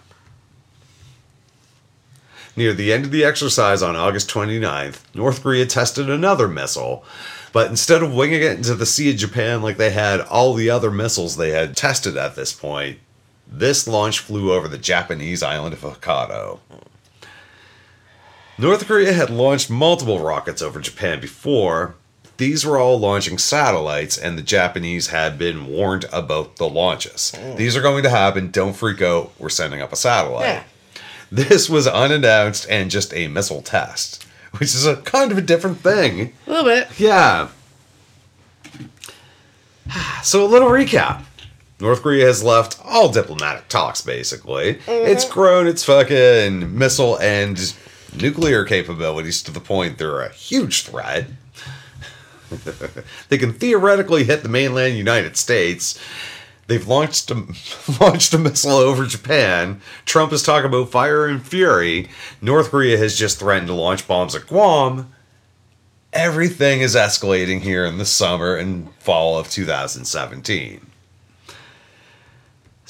[2.56, 7.04] Near the end of the exercise on August 29th, North Korea tested another missile,
[7.54, 10.70] but instead of winging it into the Sea of Japan like they had all the
[10.70, 13.00] other missiles they had tested at this point,
[13.48, 16.60] this launch flew over the Japanese island of Hokkaido.
[18.62, 21.96] North Korea had launched multiple rockets over Japan before.
[22.38, 27.34] These were all launching satellites, and the Japanese had been warned about the launches.
[27.36, 27.58] Mm.
[27.58, 28.52] These are going to happen.
[28.52, 29.32] Don't freak out.
[29.40, 30.46] We're sending up a satellite.
[30.46, 30.64] Yeah.
[31.32, 34.28] This was unannounced and just a missile test,
[34.60, 36.34] which is a kind of a different thing.
[36.46, 36.88] A little bit.
[37.00, 37.48] Yeah.
[40.22, 41.24] So, a little recap.
[41.80, 44.80] North Korea has left all diplomatic talks, basically.
[44.88, 45.34] It's mm-hmm.
[45.34, 47.58] grown its fucking missile and
[48.16, 51.28] nuclear capabilities to the point they're a huge threat.
[53.30, 56.00] they can theoretically hit the mainland United States.
[56.68, 57.36] They've launched a,
[58.02, 59.82] launched a missile over Japan.
[60.06, 62.10] Trump is talking about fire and fury.
[62.42, 65.12] North Korea has just threatened to launch bombs at Guam
[66.14, 70.91] everything is escalating here in the summer and fall of 2017.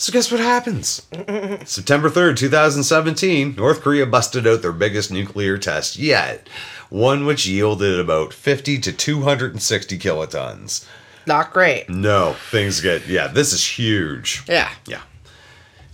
[0.01, 1.05] So, guess what happens?
[1.65, 6.49] September 3rd, 2017, North Korea busted out their biggest nuclear test yet,
[6.89, 10.87] one which yielded about 50 to 260 kilotons.
[11.27, 11.87] Not great.
[11.87, 14.41] No, things get, yeah, this is huge.
[14.47, 14.71] Yeah.
[14.87, 15.03] Yeah.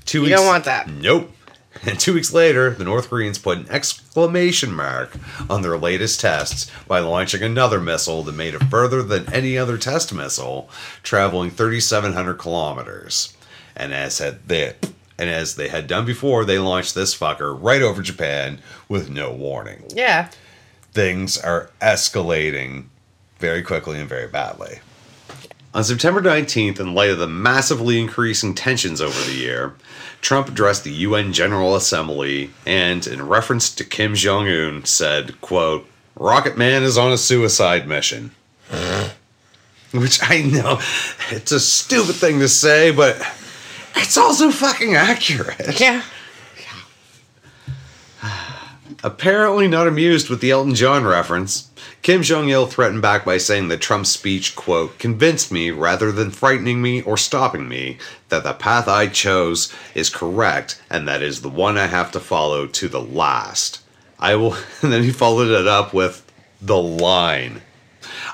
[0.06, 0.88] Two You don't want that.
[0.88, 1.30] Nope.
[1.86, 5.18] And two weeks later, the North Koreans put an exclamation mark
[5.50, 9.78] on their latest tests by launching another missile that made it further than any other
[9.78, 10.70] test missile,
[11.04, 13.34] traveling 3,700 kilometers.
[13.78, 14.74] And as had they,
[15.18, 18.60] and as they had done before, they launched this fucker right over Japan
[18.90, 19.86] with no warning.
[19.94, 20.30] Yeah.
[20.92, 22.86] Things are escalating
[23.38, 24.80] very quickly and very badly.
[25.74, 29.76] On September 19th, in light of the massively increasing tensions over the year,
[30.22, 35.88] Trump addressed the UN General Assembly and, in reference to Kim Jong Un, said, quote,
[36.16, 38.32] Rocket Man is on a suicide mission.
[39.94, 40.80] Which I know,
[41.30, 43.16] it's a stupid thing to say, but
[43.98, 45.80] it's also fucking accurate.
[45.80, 46.04] Yeah.
[49.04, 51.70] Apparently not amused with the Elton John reference,
[52.02, 56.32] Kim Jong il threatened back by saying that Trump's speech, quote, convinced me rather than
[56.32, 57.98] frightening me or stopping me
[58.30, 62.20] that the path I chose is correct and that is the one I have to
[62.20, 63.82] follow to the last.
[64.20, 66.26] I will, and then he followed it up with
[66.62, 67.62] the line.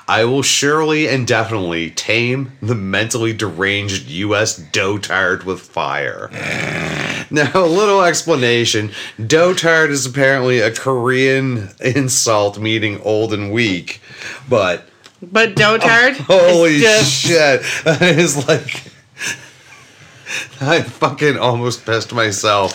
[0.06, 4.58] I will surely and definitely tame the mentally deranged U.S.
[4.58, 6.30] dotard with fire.
[7.30, 8.90] Now, a little explanation.
[9.18, 14.02] Dotard is apparently a Korean insult meaning old and weak,
[14.46, 14.84] but
[15.22, 16.12] But dotard.
[16.28, 18.84] holy just, shit, that is like.
[20.60, 22.72] I fucking almost pissed myself.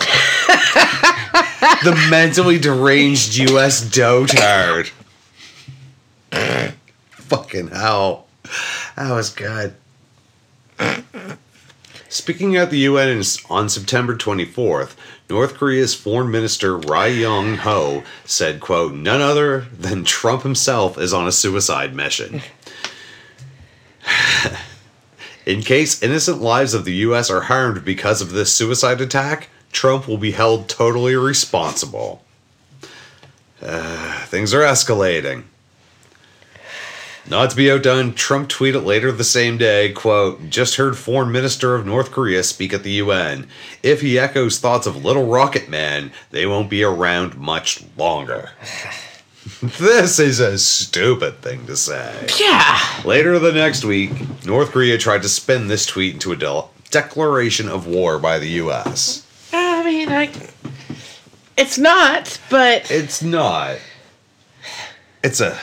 [1.84, 3.84] the mentally deranged U.S.
[3.84, 4.90] dotard.
[7.30, 8.26] Fucking hell.
[8.96, 9.76] That was good.
[12.08, 14.96] Speaking at the UN on September 24th,
[15.28, 21.12] North Korea's Foreign Minister Ri Yong Ho said, quote, none other than Trump himself is
[21.12, 22.42] on a suicide mission.
[25.46, 30.08] In case innocent lives of the US are harmed because of this suicide attack, Trump
[30.08, 32.24] will be held totally responsible.
[33.62, 35.44] Uh, things are escalating.
[37.28, 41.74] Not to be outdone, Trump tweeted later the same day, quote, just heard foreign minister
[41.74, 43.46] of North Korea speak at the UN.
[43.82, 48.50] If he echoes thoughts of Little Rocket Man, they won't be around much longer.
[49.62, 52.26] this is a stupid thing to say.
[52.38, 52.78] Yeah.
[53.04, 54.10] Later the next week,
[54.44, 58.48] North Korea tried to spin this tweet into a del- declaration of war by the
[58.62, 59.26] US.
[59.52, 60.32] I mean, like,
[61.56, 63.76] it's not, but It's not.
[65.22, 65.58] It's a.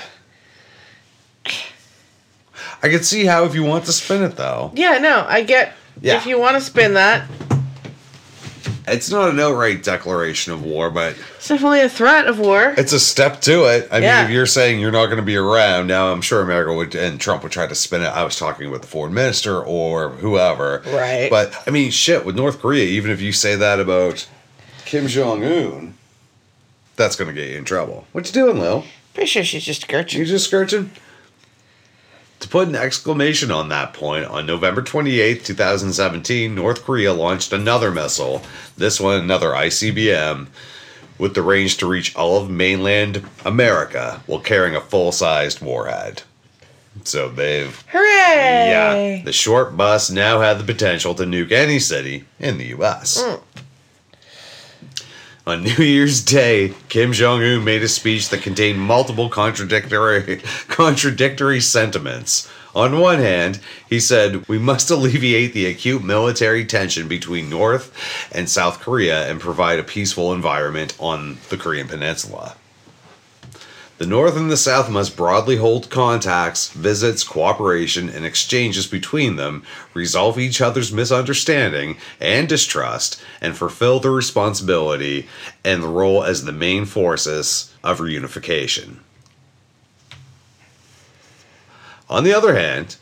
[2.84, 4.72] I can see how if you want to spin it though.
[4.76, 5.74] yeah, no, I get.
[6.02, 6.18] Yeah.
[6.18, 7.28] If you want to spin that,
[8.90, 12.74] It's not an outright declaration of war, but it's definitely a threat of war.
[12.78, 13.88] it's a step to it.
[13.92, 14.18] I Yeah.
[14.22, 16.96] mean, if you're saying you're not going to be around, now I'm sure America would
[16.96, 18.08] and Trump would try to spin it.
[18.08, 20.84] I was talking with the foreign minister or whoever.
[20.86, 21.28] Right.
[21.30, 24.26] But I mean, shit, with North Korea, even if you say that about
[24.86, 25.96] Kim Jong Un,
[26.96, 28.08] that's going to get you in trouble.
[28.14, 28.86] What you doing, Lil?
[29.14, 30.20] Pretty sure she's just skirting.
[30.20, 30.92] You just scratching?
[32.40, 37.92] To put an exclamation on that point, on November 28th, 2017, North Korea launched another
[37.92, 38.44] missile,
[38.78, 40.48] this one another ICBM,
[41.18, 46.22] with the range to reach all of mainland America while carrying a full sized warhead.
[47.04, 47.84] So they've.
[47.88, 48.70] Hooray!
[48.70, 53.22] Yeah, the short bus now had the potential to nuke any city in the US.
[53.24, 53.42] Hmm.
[55.48, 61.62] On New Year's Day, Kim Jong Un made a speech that contained multiple contradictory contradictory
[61.62, 62.52] sentiments.
[62.76, 67.94] On one hand, he said, We must alleviate the acute military tension between North
[68.34, 72.58] and South Korea and provide a peaceful environment on the Korean Peninsula.
[73.98, 79.64] The North and the South must broadly hold contacts, visits, cooperation, and exchanges between them,
[79.96, 85.28] resolve each other's misunderstanding and distrust, and fulfill their responsibility
[85.64, 88.98] and the role as the main forces of reunification.
[92.08, 92.98] On the other hand,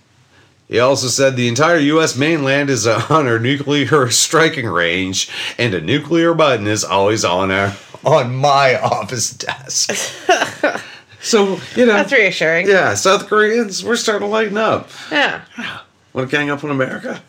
[0.69, 2.15] he also said the entire U.S.
[2.15, 7.75] mainland is on our nuclear striking range, and a nuclear button is always on our
[8.05, 9.91] on my office desk.
[11.21, 12.67] so you know, That's reassuring.
[12.67, 14.89] yeah, South Koreans, we're starting to lighten up.
[15.11, 15.41] Yeah.
[16.13, 17.21] Want to gang up on America?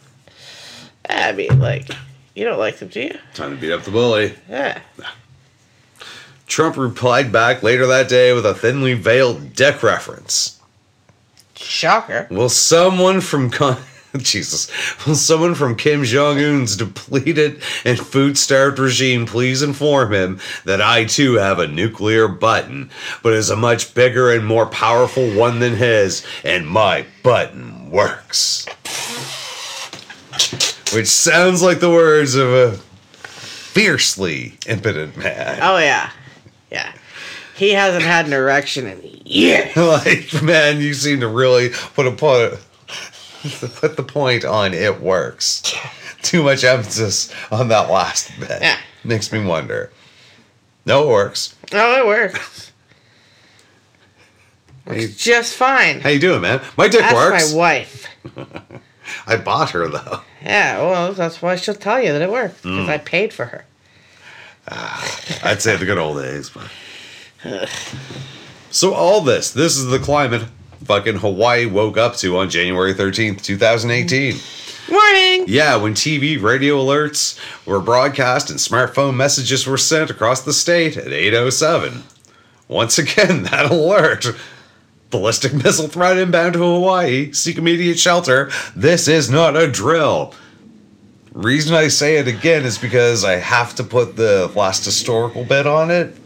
[1.09, 1.89] I mean, like,
[2.35, 3.19] you don't like them, do you?
[3.35, 4.35] Time to beat up the bully.
[4.49, 4.81] Yeah.
[6.47, 10.61] Trump replied back later that day with a thinly veiled dick reference.
[11.57, 12.29] Shocker.
[12.31, 13.79] Will someone from Con-
[14.23, 14.71] Jesus,
[15.07, 20.81] will someone from Kim Jong Un's depleted and food starved regime please inform him that
[20.81, 22.91] I too have a nuclear button,
[23.23, 28.67] but is a much bigger and more powerful one than his, and my button works.
[30.93, 32.73] Which sounds like the words of a
[33.77, 35.59] fiercely impotent man.
[35.61, 36.11] Oh, yeah.
[36.71, 36.93] Yeah.
[37.57, 39.75] He hasn't had an erection in years.
[39.77, 42.59] like man you seem to really put a put,
[43.81, 45.63] put the point on it works
[46.23, 48.79] too much emphasis on that last bit Yeah.
[49.05, 49.91] makes me wonder
[50.85, 52.73] no it works Oh, it works.
[54.87, 56.01] hey, Just fine.
[56.01, 58.07] how you doing man my dick That's works my wife.
[59.27, 62.61] i bought her though Yeah, well, that's why she'll tell you that it works.
[62.63, 62.89] Because Mm.
[62.89, 63.65] I paid for her.
[65.45, 67.69] i'd say the good old days but
[68.71, 70.43] so all this this is the climate
[70.85, 74.35] fucking hawaii woke up to on january 13th 2018
[74.89, 75.47] Morning!
[75.49, 80.97] Yeah, when TV radio alerts were broadcast and smartphone messages were sent across the state
[80.97, 82.05] at 807.
[82.69, 84.27] Once again, that alert.
[85.11, 87.33] Ballistic missile threat inbound to Hawaii.
[87.33, 88.51] Seek immediate shelter.
[88.77, 90.35] This is not a drill.
[91.33, 95.67] Reason I say it again is because I have to put the last historical bit
[95.67, 96.17] on it.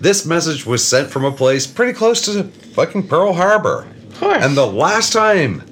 [0.00, 3.86] This message was sent from a place pretty close to fucking Pearl Harbor.
[4.10, 4.42] Of course.
[4.44, 5.62] And the last time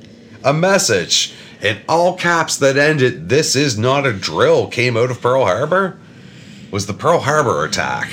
[0.45, 5.21] a message in all caps that ended, This is not a drill, came out of
[5.21, 5.99] Pearl Harbor
[6.71, 8.11] was the Pearl Harbor attack,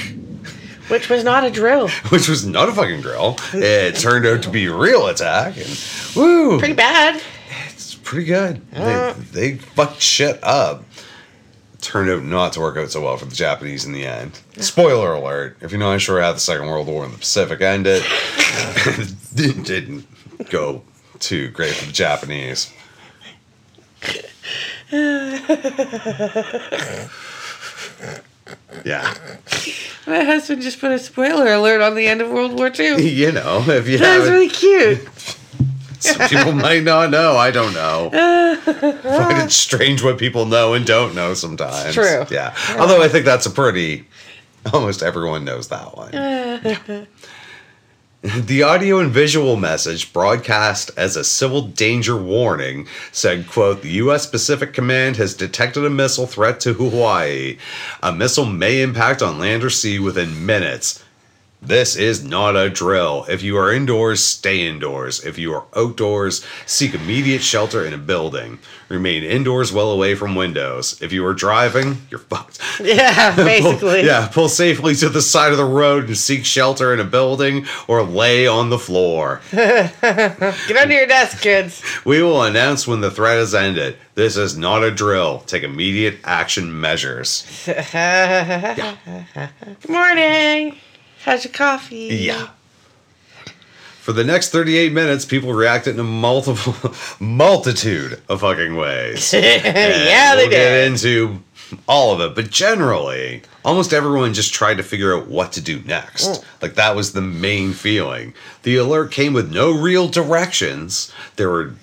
[0.88, 1.90] Which was not a drill.
[2.10, 3.38] which was not a fucking drill.
[3.54, 5.80] It turned out to be a real attack, and
[6.16, 7.22] woo, Pretty bad.
[7.74, 8.62] it's pretty good.
[8.74, 9.14] Uh.
[9.34, 10.86] They, they fucked shit up.
[11.86, 14.40] Turned out not to work out so well for the Japanese in the end.
[14.58, 18.02] Spoiler alert: If you're not sure how the Second World War in the Pacific ended,
[18.08, 20.08] it didn't
[20.50, 20.82] go
[21.20, 22.74] too great for the Japanese.
[28.84, 29.12] Yeah,
[30.06, 33.10] My husband just put a spoiler alert on the end of World War II.
[33.10, 35.00] you know, if you That was haven't, really cute.
[36.06, 37.36] Some people might not know.
[37.36, 38.10] I don't know.
[38.64, 41.94] Find it strange what people know and don't know sometimes.
[41.94, 42.26] True.
[42.30, 42.56] Yeah.
[42.78, 44.06] Although I think that's a pretty.
[44.74, 46.16] Almost everyone knows that one.
[46.16, 47.06] Eh.
[48.26, 54.26] The audio and visual message broadcast as a civil danger warning said, quote, the U.S.
[54.26, 57.60] Pacific Command has detected a missile threat to Hawaii.
[58.02, 61.05] A missile may impact on land or sea within minutes.
[61.66, 63.26] This is not a drill.
[63.28, 65.26] If you are indoors, stay indoors.
[65.26, 68.60] If you are outdoors, seek immediate shelter in a building.
[68.88, 71.02] Remain indoors well away from windows.
[71.02, 72.60] If you are driving, you're fucked.
[72.80, 74.06] Yeah, Pull- basically.
[74.06, 77.66] yeah, pull safely to the side of the road and seek shelter in a building
[77.88, 79.42] or lay on the floor.
[79.52, 81.82] Get under your desk, kids.
[82.06, 83.98] We will announce when the threat has ended.
[84.14, 85.40] This is not a drill.
[85.48, 87.46] Take immediate action measures.
[87.66, 88.96] Good
[89.90, 90.76] morning.
[91.26, 92.10] How's your coffee?
[92.12, 92.50] Yeah.
[94.00, 96.76] For the next 38 minutes, people reacted in a multiple
[97.20, 99.34] multitude of fucking ways.
[99.34, 101.42] Yeah, they we'll get into
[101.88, 105.82] all of it, but generally, almost everyone just tried to figure out what to do
[105.88, 106.28] next.
[106.28, 106.44] Mm.
[106.62, 108.36] Like that was the main feeling.
[108.62, 111.12] The alert came with no real directions.
[111.38, 111.74] There were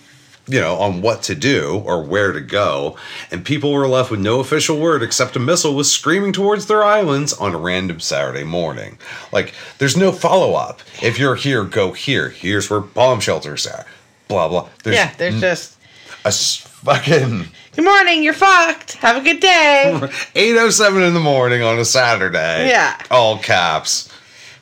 [0.49, 2.97] you know, on what to do or where to go,
[3.31, 6.83] and people were left with no official word except a missile was screaming towards their
[6.83, 8.99] islands on a random Saturday morning.
[9.33, 10.81] Like, there's no follow up.
[11.01, 12.29] If you're here, go here.
[12.31, 13.87] Here's where bomb shelters are.
[14.29, 14.69] Blah blah.
[14.83, 15.77] There's yeah, there's just
[16.25, 18.95] a s- fucking Good morning, you're fucked.
[18.95, 19.93] Have a good day.
[20.35, 22.69] 8.07 in the morning on a Saturday.
[22.69, 23.01] Yeah.
[23.11, 24.13] All caps.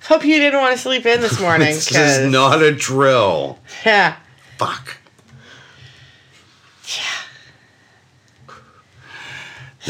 [0.06, 1.68] Hope you didn't want to sleep in this morning.
[1.68, 3.58] This is not a drill.
[3.84, 4.16] Yeah.
[4.58, 4.98] Fuck.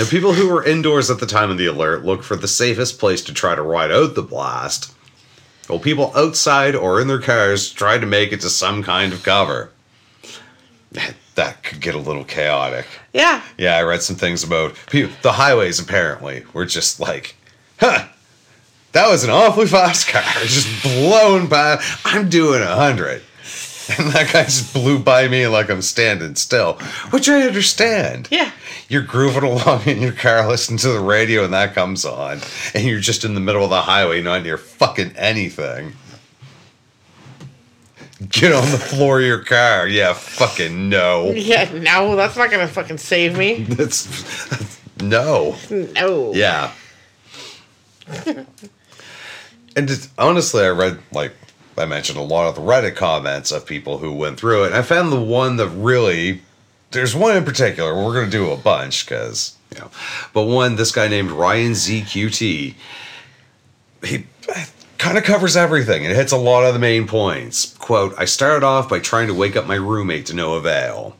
[0.01, 2.99] Now, people who were indoors at the time of the alert looked for the safest
[2.99, 4.95] place to try to ride out the blast,
[5.67, 9.23] while people outside or in their cars tried to make it to some kind of
[9.23, 9.71] cover.
[11.37, 12.87] That could get a little chaotic.
[13.15, 13.43] Yeah.
[13.57, 15.79] Yeah, I read some things about people, the highways.
[15.79, 17.37] Apparently, were just like,
[17.79, 18.09] huh.
[18.93, 21.83] That was an awfully fast car, just blowing by.
[22.05, 23.23] I'm doing a hundred,
[23.99, 26.75] and that guy just blew by me like I'm standing still,
[27.11, 28.29] which I understand.
[28.31, 28.53] Yeah.
[28.89, 32.41] You're grooving along in your car, listening to the radio, and that comes on,
[32.75, 35.95] and you're just in the middle of the highway, not near fucking anything.
[38.29, 39.89] Get on the floor of your car.
[39.89, 41.31] Yeah, fucking no.
[41.31, 43.63] Yeah, no, that's not gonna fucking save me.
[43.69, 45.57] That's no.
[45.71, 46.35] No.
[46.35, 46.73] Yeah.
[48.27, 51.33] and just, honestly, I read like
[51.81, 54.69] I mentioned a lot of the Reddit comments of people who went through it.
[54.69, 56.43] And I found the one that really
[56.93, 57.95] there's one in particular.
[57.95, 59.91] We're going to do a bunch because you know,
[60.33, 62.75] but one this guy named Ryan ZQT.
[64.05, 64.65] He eh,
[64.99, 67.77] kind of covers everything and hits a lot of the main points.
[67.77, 71.17] Quote: I started off by trying to wake up my roommate to no avail.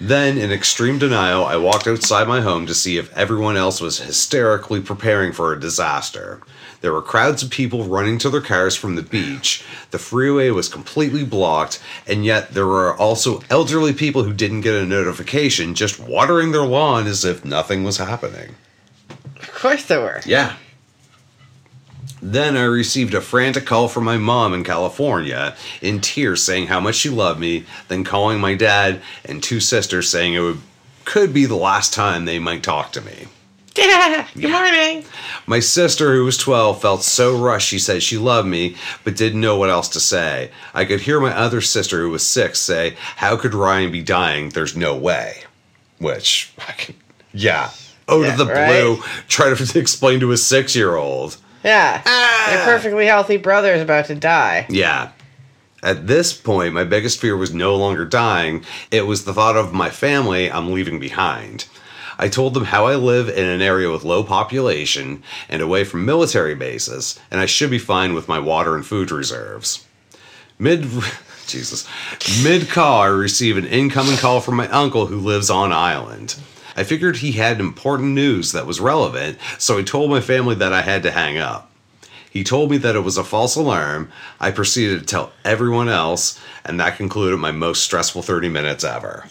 [0.00, 3.98] Then, in extreme denial, I walked outside my home to see if everyone else was
[3.98, 6.40] hysterically preparing for a disaster.
[6.80, 9.64] There were crowds of people running to their cars from the beach.
[9.90, 14.74] The freeway was completely blocked, and yet there were also elderly people who didn't get
[14.74, 18.54] a notification, just watering their lawn as if nothing was happening.
[19.40, 20.20] Of course there were.
[20.24, 20.54] Yeah.
[22.20, 26.80] Then I received a frantic call from my mom in California in tears saying how
[26.80, 30.60] much she loved me, then calling my dad and two sisters saying it would,
[31.04, 33.28] could be the last time they might talk to me.
[33.76, 34.26] Yeah.
[34.34, 35.04] Good morning.
[35.46, 39.40] My sister, who was 12, felt so rushed she said she loved me, but didn't
[39.40, 40.50] know what else to say.
[40.74, 44.50] I could hear my other sister, who was six, say, How could Ryan be dying?
[44.50, 45.42] There's no way.
[45.98, 46.94] Which, I can,
[47.32, 47.70] yeah.
[48.08, 48.68] Out Yeah, of the right?
[48.68, 51.36] blue, try to explain to a six year old.
[51.64, 52.02] Yeah.
[52.06, 52.52] Ah.
[52.54, 54.66] Your perfectly healthy brother is about to die.
[54.70, 55.10] Yeah.
[55.82, 59.72] At this point, my biggest fear was no longer dying, it was the thought of
[59.72, 61.66] my family I'm leaving behind.
[62.18, 66.04] I told them how I live in an area with low population and away from
[66.04, 69.86] military bases, and I should be fine with my water and food reserves.
[70.58, 70.88] Mid
[71.46, 71.88] Jesus.
[72.42, 76.36] Mid call, I receive an incoming call from my uncle who lives on island.
[76.76, 80.72] I figured he had important news that was relevant, so I told my family that
[80.72, 81.70] I had to hang up.
[82.30, 84.10] He told me that it was a false alarm.
[84.38, 89.26] I proceeded to tell everyone else, and that concluded my most stressful 30 minutes ever.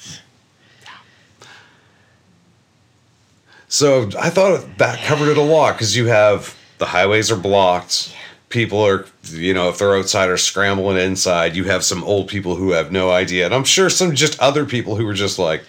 [3.67, 8.13] So I thought that covered it a lot because you have the highways are blocked.
[8.49, 11.55] People are, you know, if they're outside are scrambling inside.
[11.55, 13.45] You have some old people who have no idea.
[13.45, 15.63] And I'm sure some just other people who were just like,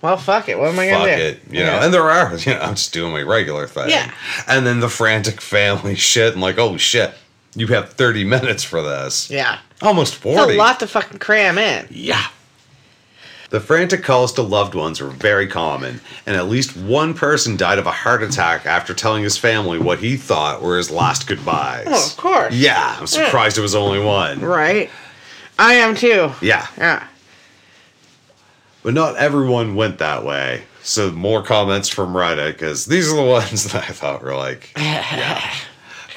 [0.00, 0.58] Well, fuck it.
[0.58, 1.22] What am I gonna fuck do?
[1.24, 1.72] it, you know.
[1.74, 1.84] Yeah.
[1.84, 3.90] And there are, you know, I'm just doing my regular thing.
[3.90, 4.10] Yeah.
[4.48, 7.12] And then the frantic family shit, and like, oh shit,
[7.54, 9.28] you have 30 minutes for this.
[9.30, 9.58] yeah.
[9.82, 10.54] Almost It's 40.
[10.54, 11.86] a lot to fucking cram in.
[11.90, 12.24] Yeah.
[13.52, 17.78] The frantic calls to loved ones were very common, and at least one person died
[17.78, 21.84] of a heart attack after telling his family what he thought were his last goodbyes.
[21.86, 22.54] Oh, of course.
[22.54, 24.40] Yeah, I'm surprised it was only one.
[24.40, 24.88] Right.
[25.58, 26.32] I am too.
[26.40, 27.06] Yeah, Yeah.
[28.82, 30.62] but not everyone went that way.
[30.82, 34.72] So more comments from Reddit because these are the ones that I thought were like,
[34.78, 35.54] yeah.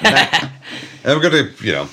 [0.00, 1.88] I'm gonna, you know,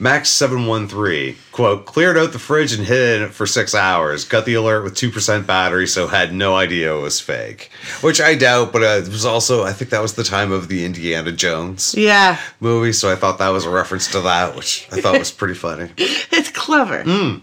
[0.00, 3.74] Max seven one three quote cleared out the fridge and hid in it for six
[3.74, 4.24] hours.
[4.24, 7.70] Got the alert with two percent battery, so had no idea it was fake.
[8.00, 10.68] Which I doubt, but uh, it was also I think that was the time of
[10.68, 12.38] the Indiana Jones Yeah.
[12.60, 15.54] movie, so I thought that was a reference to that, which I thought was pretty
[15.54, 15.90] funny.
[16.30, 17.02] It's clever.
[17.02, 17.40] Mm.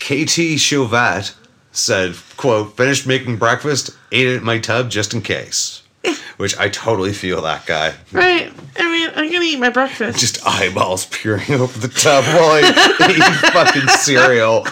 [0.00, 1.34] KT Chauvet
[1.72, 5.82] said, quote, finished making breakfast, ate it in my tub just in case.
[6.36, 7.94] Which I totally feel that guy.
[8.12, 8.52] Right.
[8.76, 10.18] I mean, I'm gonna eat my breakfast.
[10.18, 14.66] Just eyeballs peering over the tub while I eat fucking cereal.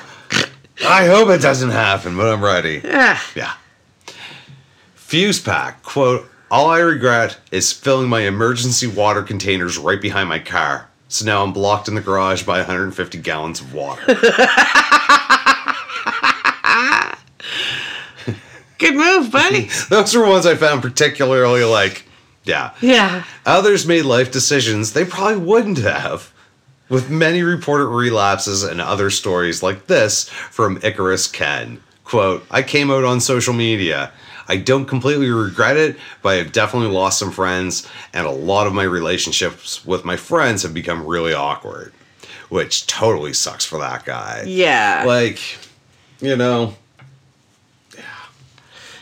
[0.86, 2.80] I hope it doesn't happen, but I'm ready.
[2.84, 3.18] Yeah.
[3.34, 3.54] Yeah.
[4.94, 10.38] Fuse pack, quote, all I regret is filling my emergency water containers right behind my
[10.38, 10.88] car.
[11.08, 14.02] So now I'm blocked in the garage by 150 gallons of water.
[18.78, 19.68] Good move, buddy.
[19.90, 22.04] Those were ones I found particularly like,
[22.44, 22.74] yeah.
[22.80, 23.24] yeah.
[23.46, 26.32] Others made life decisions they probably wouldn't have.
[26.90, 31.80] With many reported relapses and other stories like this from Icarus Ken.
[32.04, 34.12] Quote, I came out on social media.
[34.46, 38.74] I don't completely regret it, but I've definitely lost some friends, and a lot of
[38.74, 41.94] my relationships with my friends have become really awkward,
[42.50, 44.44] which totally sucks for that guy.
[44.46, 45.04] Yeah.
[45.06, 45.40] Like,
[46.20, 46.74] you know.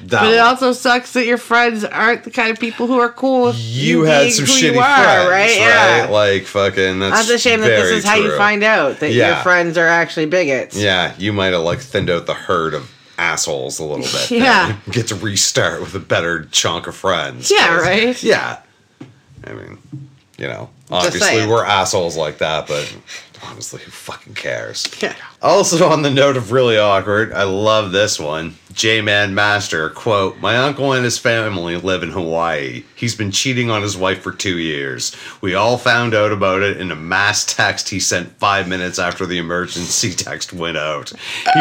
[0.02, 0.08] Yeah.
[0.08, 3.10] That but it also sucks that your friends aren't the kind of people who are
[3.10, 5.58] cool with you you had some shitty are, friends, right?
[5.58, 6.08] Yeah.
[6.10, 6.98] Like fucking.
[6.98, 9.86] That's, That's a shame that this is how you find out that your friends are
[9.86, 10.76] actually bigots.
[10.76, 14.30] Yeah, you might have like thinned out the herd of assholes a little bit.
[14.42, 14.76] Yeah.
[14.90, 17.50] Get to restart with a better chunk of friends.
[17.50, 18.20] Yeah, right?
[18.22, 18.60] Yeah.
[19.44, 19.78] I mean,
[20.38, 22.96] you know, obviously we're assholes like that, but
[23.42, 24.86] honestly, who fucking cares?
[25.00, 25.14] Yeah.
[25.40, 28.56] Also, on the note of really awkward, I love this one.
[28.72, 32.84] J Man Master, quote, My uncle and his family live in Hawaii.
[32.94, 35.14] He's been cheating on his wife for two years.
[35.40, 39.26] We all found out about it in a mass text he sent five minutes after
[39.26, 41.12] the emergency text went out.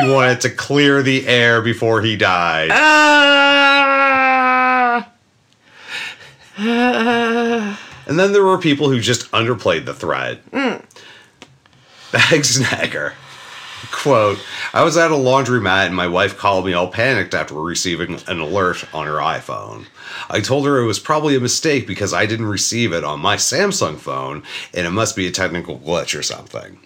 [0.02, 2.70] He wanted to clear the air before he died.
[2.72, 4.02] Ah.
[8.12, 9.94] And then there were people who just underplayed the
[12.12, 12.22] thread.
[12.22, 13.14] Bagsnagger.
[13.92, 14.40] Quote,
[14.74, 18.40] I was at a laundromat and my wife called me all panicked after receiving an
[18.40, 19.88] alert on her iPhone.
[20.30, 23.38] I told her it was probably a mistake because I didn't receive it on my
[23.38, 24.44] Samsung phone
[24.74, 26.80] and it must be a technical glitch or something.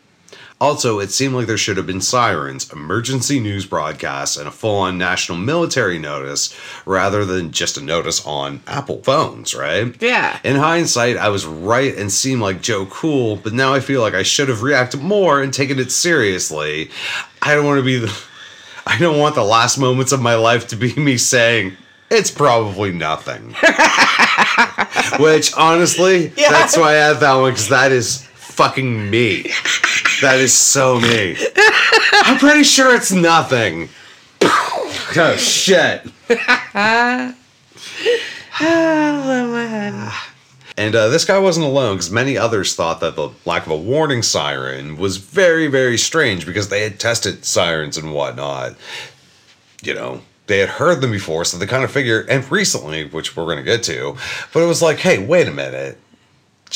[0.62, 4.78] Also, it seemed like there should have been sirens, emergency news broadcasts, and a full
[4.80, 9.93] on national military notice rather than just a notice on Apple phones, right?
[10.01, 10.39] Yeah.
[10.45, 14.14] In hindsight, I was right and seemed like Joe Cool, but now I feel like
[14.14, 16.89] I should have reacted more and taken it seriously.
[17.41, 18.18] I don't want to be the.
[18.88, 21.76] I don't want the last moments of my life to be me saying,
[22.12, 23.56] it's probably nothing.
[25.20, 26.51] Which, honestly, Yeah.
[26.51, 29.51] that's why I had that one, because that is fucking me.
[30.22, 31.36] That is so me.
[32.13, 33.89] I'm pretty sure it's nothing.
[34.41, 36.05] Oh, shit.
[38.61, 40.13] Oh, my head.
[40.78, 43.78] And uh, this guy wasn't alone because many others thought that the lack of a
[43.78, 48.76] warning siren was very, very strange because they had tested sirens and whatnot.
[49.82, 53.36] You know, they had heard them before, so they kind of figured, and recently, which
[53.36, 54.18] we're going to get to,
[54.53, 55.97] but it was like, hey, wait a minute.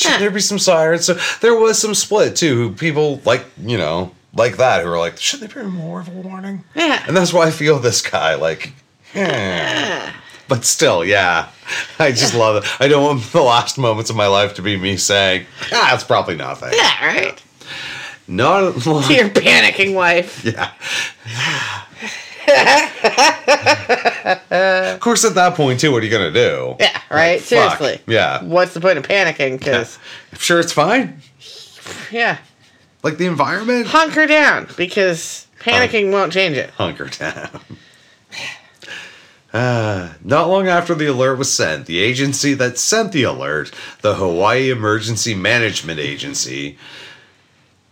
[0.00, 0.18] Should Yeah.
[0.18, 1.04] there be some sirens?
[1.04, 2.54] So there was some split too.
[2.56, 6.08] Who people like, you know, like that, who are like, should there be more of
[6.08, 6.64] a warning?
[6.74, 7.04] Yeah.
[7.06, 8.72] And that's why I feel this guy like,
[9.14, 10.10] eh.
[10.48, 11.48] But still, yeah.
[11.98, 12.70] I just love it.
[12.80, 16.02] I don't want the last moments of my life to be me saying, ah, it's
[16.04, 16.70] probably nothing.
[16.72, 17.42] Yeah, right?
[18.26, 20.42] Not To your panicking wife.
[20.44, 20.70] yeah.
[24.24, 26.76] of course, at that point, too, what are you going to do?
[26.80, 27.32] Yeah, right?
[27.32, 27.78] Like, fuck.
[27.78, 28.02] Seriously.
[28.06, 28.42] Yeah.
[28.42, 29.58] What's the point of panicking?
[29.58, 29.98] Because,
[30.32, 31.20] I'm sure it's fine.
[32.10, 32.38] yeah.
[33.02, 33.86] Like the environment.
[33.86, 36.70] Hunker down because panicking won't change it.
[36.70, 37.60] hunker down.
[39.52, 44.14] Uh, not long after the alert was sent, the agency that sent the alert, the
[44.16, 46.78] Hawaii Emergency Management Agency,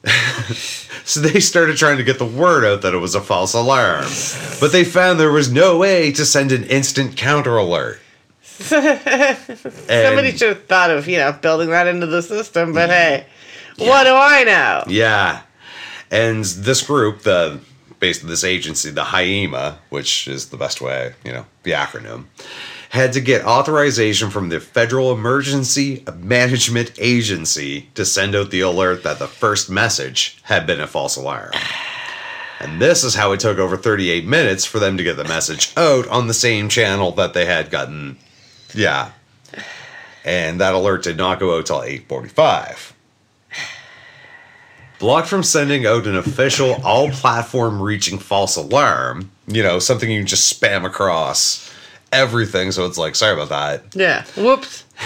[1.05, 4.07] so they started trying to get the word out that it was a false alarm.
[4.61, 8.01] But they found there was no way to send an instant counter alert.
[8.43, 13.27] Somebody should have thought of, you know, building that into the system, but hey,
[13.77, 14.85] what do I know?
[14.89, 15.43] Yeah.
[16.11, 17.61] And this group, the
[18.01, 22.27] based on this agency, the HIEMA, which is the best way, you know, the acronym,
[22.91, 29.03] had to get authorization from the Federal Emergency Management Agency to send out the alert
[29.03, 31.53] that the first message had been a false alarm.
[32.61, 35.73] And this is how it took over 38 minutes for them to get the message
[35.77, 38.17] out on the same channel that they had gotten.
[38.75, 39.13] Yeah.
[40.25, 42.95] And that alert did not go out till 845
[44.99, 50.25] blocked from sending out an official all platform reaching false alarm you know something you
[50.25, 51.68] just spam across
[52.13, 54.25] everything so it's like sorry about that Yeah.
[54.37, 54.85] Whoops.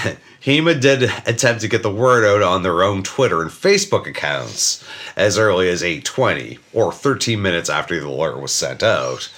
[0.42, 4.84] hema did attempt to get the word out on their own twitter and facebook accounts
[5.16, 9.32] as early as 820 or 13 minutes after the alert was sent out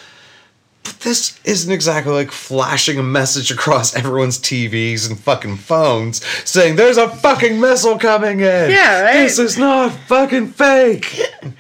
[0.83, 6.77] but this isn't exactly like flashing a message across everyone's TVs and fucking phones saying
[6.77, 8.71] there's a fucking missile coming in.
[8.71, 9.15] Yeah, right?
[9.23, 11.19] This is not fucking fake.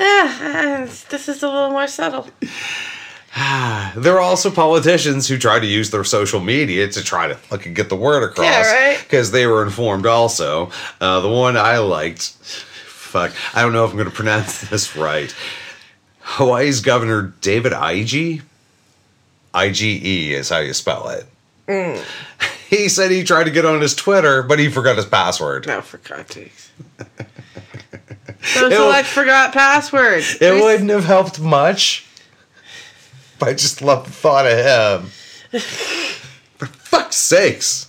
[0.00, 2.26] Ah, this is a little more subtle.
[3.96, 7.74] There are also politicians who try to use their social media to try to fucking
[7.74, 8.46] get the word across.
[8.46, 8.98] Yeah, right?
[9.00, 10.70] Because they were informed also.
[11.00, 14.96] Uh, the one I liked, fuck, I don't know if I'm going to pronounce this
[14.96, 15.34] right.
[16.20, 18.42] Hawaii's Governor David Ige,
[19.54, 21.26] IGE is how you spell it.
[21.68, 22.04] Mm.
[22.70, 25.66] He said he tried to get on his Twitter, but he forgot his password.
[25.68, 26.72] No, for God's sakes.
[26.98, 30.24] Don't It select forgot password.
[30.40, 32.04] It Res- wouldn't have helped much.
[33.42, 35.10] I just love the thought of him.
[36.58, 37.88] For fuck's sakes.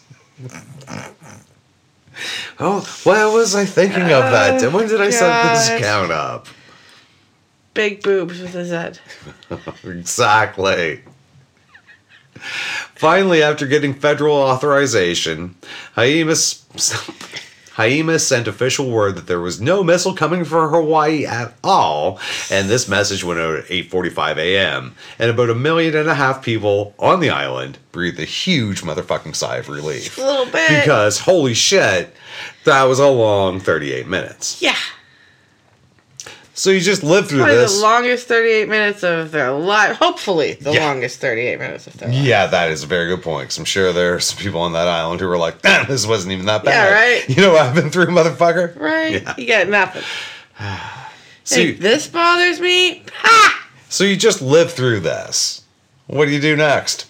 [2.59, 4.59] Oh, what was I thinking of that?
[4.59, 4.67] day?
[4.67, 5.77] When did I set oh, this God.
[5.77, 6.47] account up?
[7.73, 8.99] Big boobs with a Z.
[9.89, 11.01] Exactly.
[12.95, 15.55] Finally, after getting federal authorization,
[15.95, 16.35] HIEMA,
[17.77, 22.19] HIEMA sent official word that there was no missile coming for Hawaii at all,
[22.49, 24.95] and this message went out at 8:45 a.m.
[25.19, 29.35] And about a million and a half people on the island breathed a huge motherfucking
[29.35, 30.69] sigh of relief A little bit.
[30.69, 32.15] because holy shit,
[32.63, 34.61] that was a long 38 minutes.
[34.61, 34.75] yeah.
[36.57, 37.75] So you just lived through Probably this.
[37.75, 39.97] the longest 38 minutes of their life.
[39.97, 40.85] Hopefully, the Yeah.
[40.87, 42.17] longest 38 minutes of their life.
[42.17, 43.47] Yeah, that is a very good point.
[43.49, 46.07] Because I'm sure there are some people on that island who were like, "Damn, this
[46.07, 47.29] wasn't even that Yeah, bad." right.
[47.35, 48.79] You know what I've been through, motherfucker.
[48.79, 49.21] Right?
[49.21, 49.33] Yeah.
[49.37, 50.03] You got nothing.
[51.47, 53.03] So, Hey, you, this bothers me.
[53.21, 53.67] Ha!
[53.87, 55.61] so you just live through this.
[56.07, 57.05] What do you do next?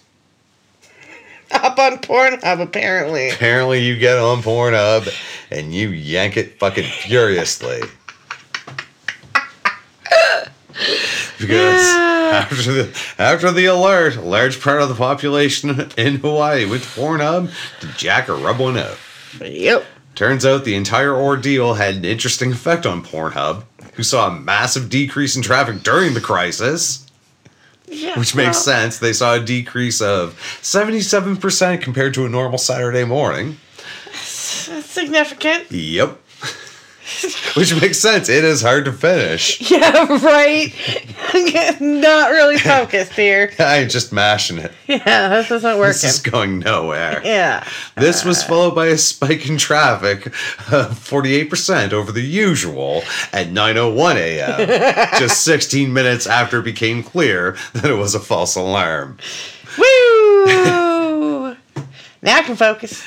[1.51, 3.29] Up on Pornhub, apparently.
[3.29, 5.07] Apparently, you get on Pornhub
[5.51, 7.81] and you yank it fucking furiously.
[11.39, 12.47] Because Yeah.
[12.49, 16.89] after the after the alert, a large part of the population in Hawaii went to
[16.89, 17.51] Pornhub
[17.81, 18.97] to jack or rub one out.
[19.41, 19.85] Yep.
[20.15, 24.89] Turns out the entire ordeal had an interesting effect on Pornhub, who saw a massive
[24.89, 27.05] decrease in traffic during the crisis,
[27.87, 28.17] Yeah.
[28.19, 28.97] which makes sense.
[28.97, 33.57] They saw a decrease of 77% compared to a normal Saturday morning.
[34.05, 35.71] That's significant.
[35.71, 36.17] Yep.
[37.55, 38.29] which makes sense.
[38.29, 39.61] It is hard to finish.
[39.75, 40.73] Yeah, right.
[41.81, 43.51] Not really focused here.
[43.59, 44.71] I'm just mashing it.
[44.87, 45.87] Yeah, this isn't working.
[45.87, 47.21] This is going nowhere.
[47.25, 47.67] Yeah.
[47.95, 48.47] This was uh.
[48.47, 50.27] followed by a spike in traffic
[50.71, 53.01] of 48% over the usual
[53.33, 55.19] at 9:01 a.m.
[55.19, 59.17] just 16 minutes after it became clear that it was a false alarm.
[59.77, 60.45] Woo!
[62.21, 63.03] now I can focus.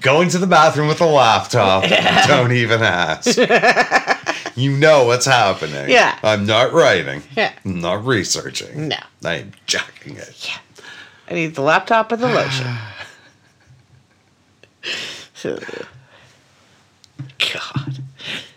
[0.00, 1.84] Going to the bathroom with a laptop,
[2.26, 3.36] don't even ask.
[4.56, 5.90] you know what's happening.
[5.90, 6.18] Yeah.
[6.22, 7.22] I'm not writing.
[7.36, 7.52] Yeah.
[7.64, 8.88] I'm not researching.
[8.88, 8.96] No.
[9.24, 10.48] I'm jacking it.
[10.48, 10.58] Yeah.
[11.28, 12.74] I need the laptop and the lotion.
[17.52, 17.98] God.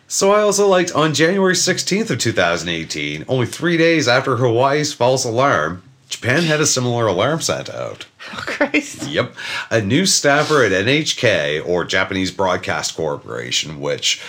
[0.08, 5.26] So I also liked on January 16th of 2018, only three days after Hawaii's false
[5.26, 8.06] alarm, Japan had a similar alarm sent out.
[8.34, 9.08] Oh, Christ.
[9.08, 9.34] Yep.
[9.70, 14.22] A new staffer at NHK, or Japanese Broadcast Corporation, which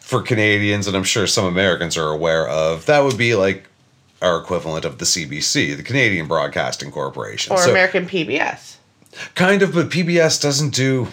[0.00, 3.64] for Canadians and I'm sure some Americans are aware of, that would be like
[4.22, 7.52] our equivalent of the CBC, the Canadian Broadcasting Corporation.
[7.52, 8.74] Or So- American PBS.
[9.34, 11.08] Kind of, but PBS doesn't do.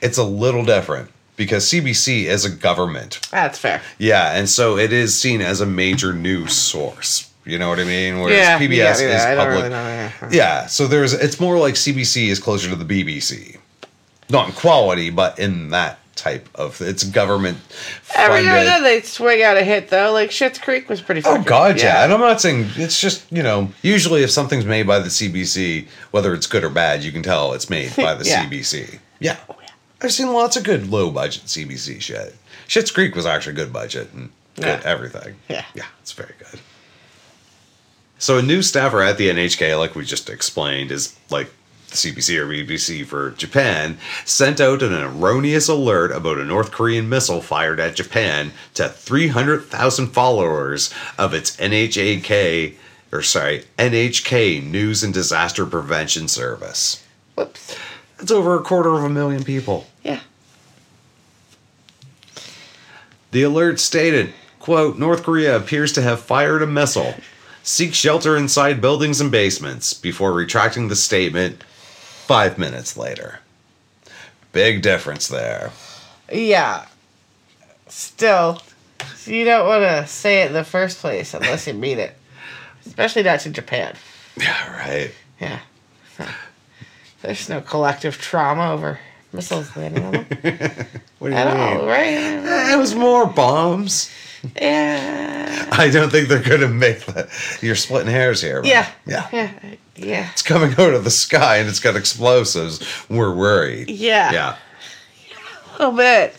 [0.00, 3.20] It's a little different because CBC is a government.
[3.30, 3.80] That's fair.
[3.98, 7.30] Yeah, and so it is seen as a major news source.
[7.44, 8.18] You know what I mean?
[8.20, 9.56] Whereas yeah, PBS yeah, is yeah, public.
[9.56, 9.76] really know.
[9.88, 10.28] Yeah.
[10.30, 13.56] Yeah, so there's it's more like CBC is closer to the BBC.
[14.30, 17.56] Not in quality, but in that type of it's government
[18.16, 19.02] Every now and then funded.
[19.02, 20.12] they swing out a hit though.
[20.12, 21.22] Like Schitt's Creek was pretty.
[21.24, 22.04] Oh god, yeah.
[22.04, 25.86] And I'm not saying it's just, you know, usually if something's made by the CBC,
[26.10, 28.44] whether it's good or bad, you can tell it's made by the Yeah.
[28.46, 28.98] CBC.
[29.20, 29.38] Yeah.
[30.02, 32.34] I've seen lots of good low budget CBC shit.
[32.68, 34.80] Schitt's Creek was actually good budget and good Yeah.
[34.84, 35.36] everything.
[35.48, 35.64] Yeah.
[35.74, 36.60] Yeah, it's very good.
[38.18, 41.50] So a new staffer at the NHK, like we just explained, is like
[41.88, 47.08] the CBC or BBC for Japan, sent out an erroneous alert about a North Korean
[47.08, 52.74] missile fired at Japan to 300,000 followers of its NHAK,
[53.12, 57.04] or sorry, NHK News and Disaster Prevention Service.
[57.36, 57.76] Whoops.
[58.18, 59.86] That's over a quarter of a million people.
[60.02, 60.20] Yeah.
[63.30, 67.14] The alert stated, quote, North Korea appears to have fired a missile.
[67.68, 73.40] Seek shelter inside buildings and basements before retracting the statement five minutes later.
[74.52, 75.70] Big difference there.
[76.32, 76.86] Yeah.
[77.86, 78.62] Still,
[79.26, 82.16] you don't want to say it in the first place unless you mean it.
[82.86, 83.94] Especially not to Japan.
[84.38, 85.10] Yeah, right.
[85.38, 85.60] Yeah.
[87.20, 88.98] There's no collective trauma over
[89.30, 90.26] missiles landing on them
[91.18, 91.76] What do you at mean?
[91.76, 92.72] all, right?
[92.72, 94.10] It was more bombs.
[94.60, 95.68] Yeah.
[95.72, 97.28] I don't think they're going to make that.
[97.62, 98.60] You're splitting hairs here.
[98.64, 98.88] Yeah.
[99.06, 99.28] Yeah.
[99.32, 99.52] Yeah.
[99.96, 100.28] Yeah.
[100.32, 102.80] It's coming out of the sky and it's got explosives.
[103.08, 103.90] We're worried.
[103.90, 104.30] Yeah.
[104.32, 104.56] Yeah.
[105.66, 106.36] A little bit.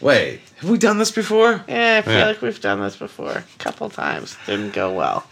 [0.00, 1.64] Wait, have we done this before?
[1.68, 2.26] Yeah, I feel Yeah.
[2.26, 4.36] like we've done this before a couple times.
[4.46, 5.26] Didn't go well.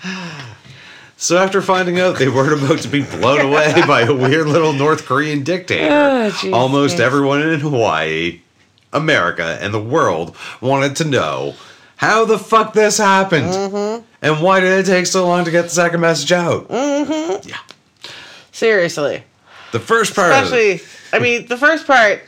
[1.16, 4.72] So after finding out they weren't about to be blown away by a weird little
[4.72, 7.00] North Korean dictator, Oh, jeez, almost jeez.
[7.00, 8.40] everyone in Hawaii,
[8.96, 11.54] America, and the world wanted to know
[11.96, 14.04] how the fuck this happened.
[14.22, 16.68] And why did it take so long to get the second message out?
[16.68, 17.48] Mm-hmm.
[17.48, 17.58] Yeah.
[18.52, 19.22] Seriously.
[19.72, 20.80] The first part Especially,
[21.12, 22.22] I mean, the first part,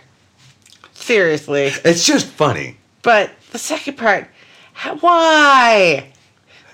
[0.92, 1.70] seriously.
[1.84, 2.76] it's just funny.
[3.02, 4.28] But the second part,
[4.74, 6.12] how, why?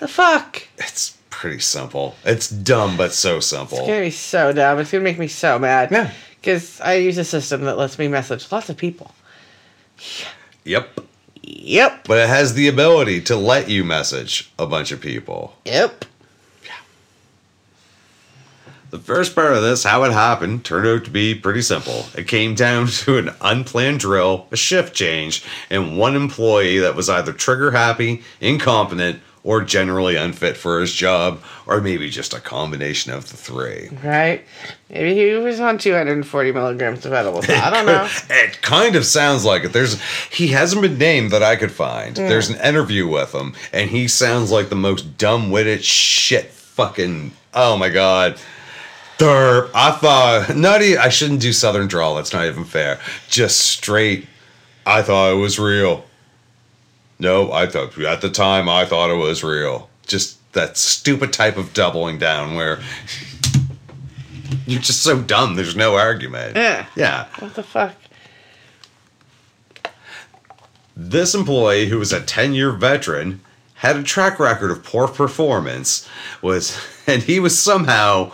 [0.01, 0.62] The fuck?
[0.78, 2.16] It's pretty simple.
[2.24, 3.78] It's dumb, but so simple.
[3.78, 4.78] It's gonna be so dumb.
[4.78, 5.90] It's gonna make me so mad.
[5.90, 6.11] Yeah.
[6.40, 9.14] Because I use a system that lets me message lots of people.
[10.64, 11.01] Yep.
[11.42, 12.05] Yep.
[12.07, 15.57] But it has the ability to let you message a bunch of people.
[15.64, 16.05] Yep.
[16.64, 16.72] Yeah.
[18.90, 22.07] The first part of this, how it happened, turned out to be pretty simple.
[22.16, 27.09] It came down to an unplanned drill, a shift change, and one employee that was
[27.09, 33.12] either trigger happy, incompetent, or generally unfit for his job, or maybe just a combination
[33.12, 33.90] of the three.
[34.03, 34.42] Right?
[34.88, 37.49] Maybe he was on 240 milligrams of edibles.
[37.49, 38.09] I don't know.
[38.30, 39.72] It kind of sounds like it.
[39.72, 42.16] There's he hasn't been named that I could find.
[42.16, 46.47] There's an interview with him, and he sounds like the most dumb-witted shit.
[46.47, 48.38] Fucking oh my god.
[49.18, 49.70] Derp.
[49.74, 50.80] I thought not.
[50.80, 52.16] I shouldn't do Southern drawl.
[52.16, 52.99] That's not even fair.
[53.28, 54.26] Just straight.
[54.86, 56.05] I thought it was real.
[57.19, 59.89] No, I thought at the time I thought it was real.
[60.07, 62.81] Just that stupid type of doubling down where
[64.67, 65.57] you're just so dumb.
[65.57, 66.57] There's no argument.
[66.57, 66.87] Yeah.
[66.97, 67.27] Yeah.
[67.39, 67.95] What the fuck?
[70.97, 73.41] This employee, who was a 10 year veteran,
[73.75, 76.09] had a track record of poor performance,
[76.41, 78.33] was and he was somehow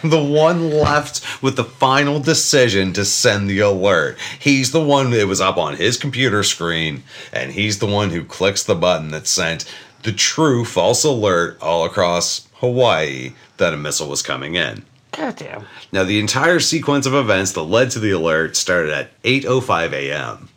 [0.04, 4.18] the one left with the final decision to send the alert.
[4.38, 8.24] He's the one that was up on his computer screen, and he's the one who
[8.24, 9.64] clicks the button that sent
[10.02, 14.84] the true false alert all across Hawaii that a missile was coming in.
[15.12, 15.66] Goddamn.
[15.92, 20.48] Now, the entire sequence of events that led to the alert started at 8:05 a.m.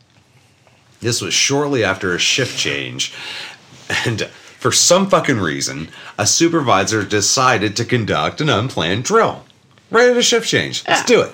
[1.02, 3.14] This was shortly after a shift change,
[4.06, 4.30] and
[4.64, 9.44] for some fucking reason, a supervisor decided to conduct an unplanned drill
[9.92, 10.86] right at a shift change.
[10.88, 11.06] Let's Ah.
[11.06, 11.34] do it.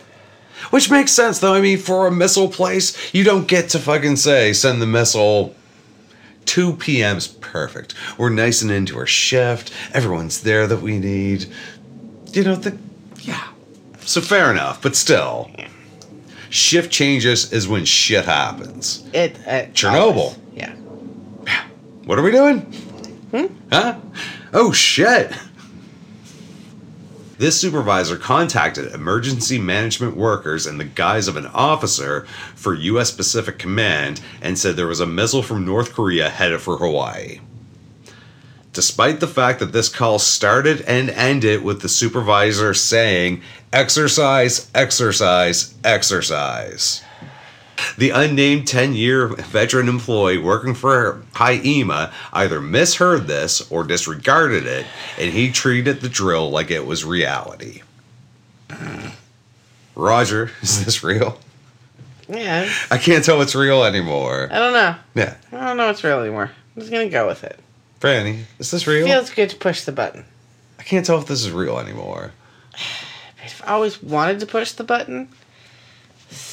[0.71, 1.53] Which makes sense, though.
[1.53, 5.55] I mean, for a missile place, you don't get to fucking say send the missile
[6.45, 7.93] 2 p.m.'s perfect.
[8.17, 9.71] We're nice and into our shift.
[9.93, 11.45] Everyone's there that we need.
[12.33, 12.77] You know, the
[13.21, 13.43] yeah.
[13.99, 15.51] So fair enough, but still.
[16.49, 19.03] Shift changes is when shit happens.
[19.13, 19.35] It.
[19.47, 20.17] Uh, Chernobyl.
[20.17, 20.37] always.
[20.55, 20.73] Yeah.
[22.05, 22.65] What are we doing?
[23.31, 23.99] Huh?
[24.53, 25.33] Oh shit.
[27.37, 33.11] This supervisor contacted emergency management workers in the guise of an officer for U.S.
[33.11, 37.39] Pacific Command and said there was a missile from North Korea headed for Hawaii.
[38.73, 45.75] Despite the fact that this call started and ended with the supervisor saying, exercise, exercise,
[45.83, 47.03] exercise.
[47.97, 54.85] The unnamed 10 year veteran employee working for HIEMA either misheard this or disregarded it,
[55.17, 57.81] and he treated the drill like it was reality.
[59.95, 61.39] Roger, is this real?
[62.27, 62.71] Yeah.
[62.91, 64.49] I can't tell what's real anymore.
[64.51, 64.95] I don't know.
[65.15, 65.35] Yeah.
[65.51, 66.51] I don't know what's real anymore.
[66.75, 67.59] I'm just gonna go with it.
[67.99, 69.05] Franny, is this real?
[69.05, 70.23] Feels good to push the button.
[70.77, 72.31] I can't tell if this is real anymore.
[73.43, 75.29] I've always wanted to push the button.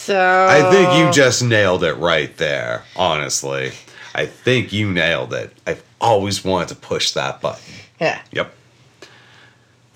[0.07, 3.73] So I think you just nailed it right there, honestly.
[4.15, 5.53] I think you nailed it.
[5.67, 7.75] I've always wanted to push that button.
[8.01, 8.21] Yeah.
[8.31, 8.55] Yep.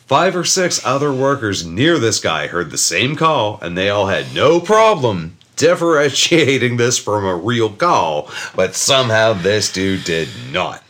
[0.07, 4.09] Five or six other workers near this guy heard the same call, and they all
[4.09, 10.83] had no problem differentiating this from a real call, but somehow this dude did not.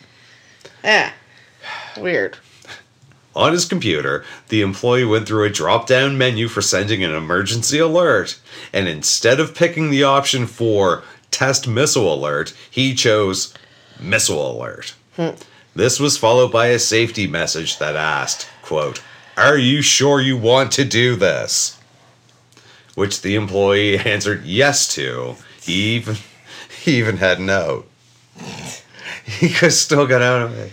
[0.83, 1.13] Yeah.
[1.99, 2.39] Weird.
[3.35, 7.79] On his computer, the employee went through a drop down menu for sending an emergency
[7.79, 8.41] alert,
[8.73, 13.55] and instead of picking the option for test missile alert, he chose
[14.01, 14.95] missile alert.
[15.75, 19.01] This was followed by a safety message that asked, quote,
[19.37, 21.79] Are you sure you want to do this?
[22.97, 25.37] Which the employee answered yes to.
[25.63, 26.17] He even
[26.83, 27.85] he even had no.
[29.25, 30.73] He could still got out of it.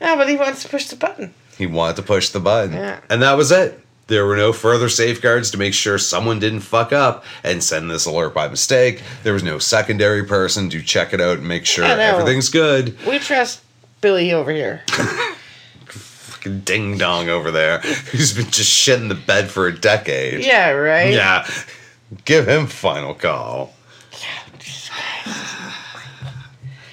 [0.00, 1.34] Yeah, but he wants to push the button.
[1.58, 2.72] He wanted to push the button.
[2.74, 3.00] Yeah.
[3.10, 3.78] And that was it.
[4.08, 8.04] There were no further safeguards to make sure someone didn't fuck up and send this
[8.04, 9.00] alert by mistake.
[9.22, 12.96] There was no secondary person to check it out and make sure everything's good.
[13.06, 13.62] We trust
[14.00, 14.82] Billy over here.
[15.86, 20.44] Fucking ding dong over there who's been just shitting the bed for a decade.
[20.44, 21.12] yeah, right?
[21.14, 21.48] Yeah.
[22.24, 23.72] Give him final call.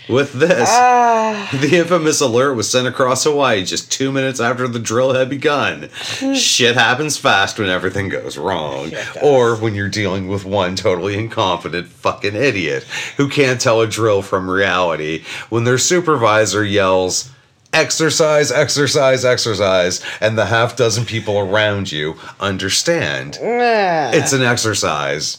[0.09, 4.79] With this, Ah, The infamous alert was sent across Hawaii just two minutes after the
[4.79, 5.89] drill had begun.
[6.33, 8.91] Shit happens fast when everything goes wrong.
[9.21, 12.85] Or when you're dealing with one totally incompetent fucking idiot
[13.17, 17.29] who can't tell a drill from reality when their supervisor yells,
[17.71, 24.15] exercise, exercise, exercise, and the half dozen people around you understand Ugh.
[24.15, 25.37] it's an exercise.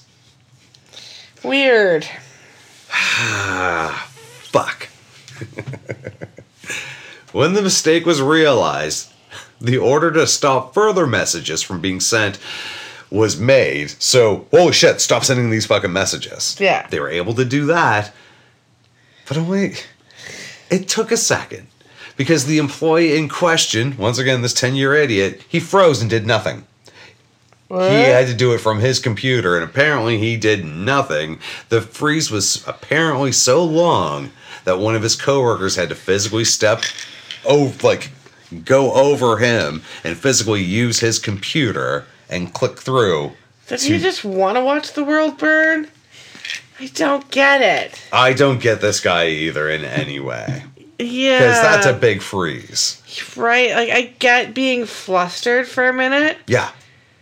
[1.42, 2.06] weird.
[7.32, 9.12] When the mistake was realized,
[9.60, 12.38] the order to stop further messages from being sent
[13.10, 13.90] was made.
[14.02, 16.56] So, holy shit, stop sending these fucking messages.
[16.58, 16.86] Yeah.
[16.88, 18.12] They were able to do that.
[19.28, 19.74] But only
[20.70, 21.68] it took a second.
[22.16, 26.26] Because the employee in question, once again, this 10 year idiot, he froze and did
[26.26, 26.66] nothing.
[27.68, 27.90] What?
[27.90, 31.38] He had to do it from his computer, and apparently he did nothing.
[31.68, 34.32] The freeze was apparently so long
[34.64, 36.82] that one of his coworkers had to physically step
[37.44, 38.10] over, like,
[38.64, 43.32] go over him and physically use his computer and click through.
[43.68, 45.88] Did to- you just want to watch the world burn?
[46.78, 48.00] I don't get it.
[48.12, 50.64] I don't get this guy either in any way.
[50.98, 51.38] Yeah.
[51.38, 53.02] Because that's a big freeze.
[53.36, 53.70] right.
[53.72, 56.70] Like I get being flustered for a minute Yeah.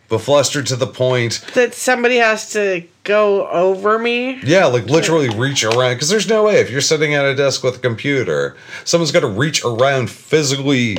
[0.09, 4.41] But flustered to the point, that somebody has to go over me.
[4.43, 5.97] yeah, like literally reach around.
[5.97, 9.21] Because there's no way if you're sitting at a desk with a computer, someone's got
[9.21, 10.97] to reach around physically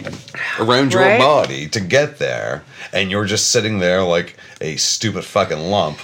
[0.59, 1.19] around your Right.
[1.19, 5.97] body to get there, and you're just sitting there like a stupid fucking lump.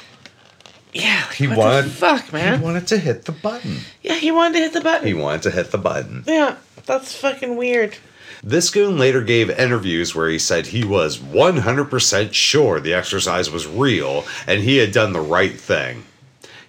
[0.91, 1.25] Yeah.
[1.27, 2.57] Like, He what wanted, the fuck, man.
[2.59, 3.81] He wanted to hit the button.
[4.01, 5.05] yeah, he wanted to hit the button.
[5.07, 6.23] He wanted to hit the button.
[6.25, 6.55] yeah,
[6.87, 7.97] that's fucking weird.
[8.43, 13.67] This goon later gave interviews where he said he was 100% sure the exercise was
[13.67, 16.03] real and he had done the right thing.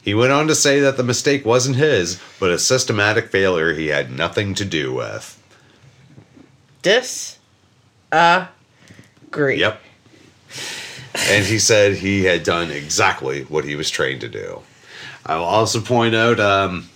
[0.01, 3.89] He went on to say that the mistake wasn't his, but a systematic failure he
[3.89, 5.43] had nothing to do with.
[6.83, 7.39] Dis.
[8.13, 8.47] Uh
[9.27, 9.61] agree.
[9.61, 9.81] Yep.
[11.29, 14.61] And he said he had done exactly what he was trained to do.
[15.25, 16.89] I will also point out um,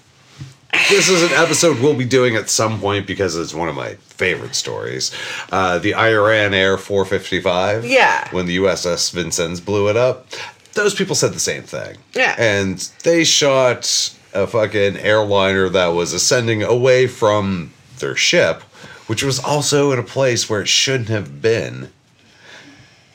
[0.89, 3.95] this is an episode we'll be doing at some point because it's one of my
[3.95, 5.13] favorite stories.
[5.51, 7.85] Uh, the Iran Air 455.
[7.85, 8.29] Yeah.
[8.33, 10.27] When the USS Vincennes blew it up,
[10.75, 11.97] those people said the same thing.
[12.15, 12.35] Yeah.
[12.39, 18.63] And they shot a fucking airliner that was ascending away from their ship,
[19.07, 21.91] which was also in a place where it shouldn't have been.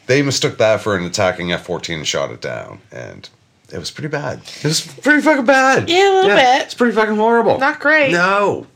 [0.07, 2.79] They mistook that for an attacking F 14 and shot it down.
[2.91, 3.29] And
[3.71, 4.39] it was pretty bad.
[4.39, 5.89] It was pretty fucking bad.
[5.89, 6.61] Yeah, a little bit.
[6.63, 7.57] It's pretty fucking horrible.
[7.59, 8.11] Not great.
[8.11, 8.67] No.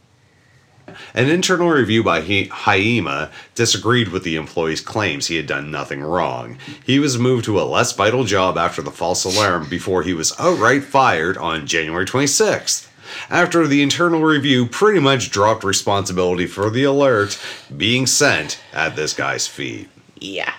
[1.14, 6.02] An internal review by Hi- HIEMA disagreed with the employee's claims he had done nothing
[6.02, 6.58] wrong.
[6.84, 10.34] He was moved to a less vital job after the false alarm before he was
[10.40, 12.88] outright fired on January 26th.
[13.30, 17.40] After the internal review pretty much dropped responsibility for the alert
[17.76, 19.90] being sent at this guy's feet.
[20.20, 20.54] Yeah.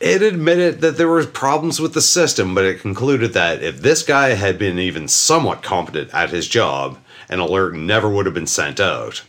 [0.00, 4.02] It admitted that there were problems with the system, but it concluded that if this
[4.02, 6.98] guy had been even somewhat competent at his job,
[7.28, 9.22] an alert never would have been sent out.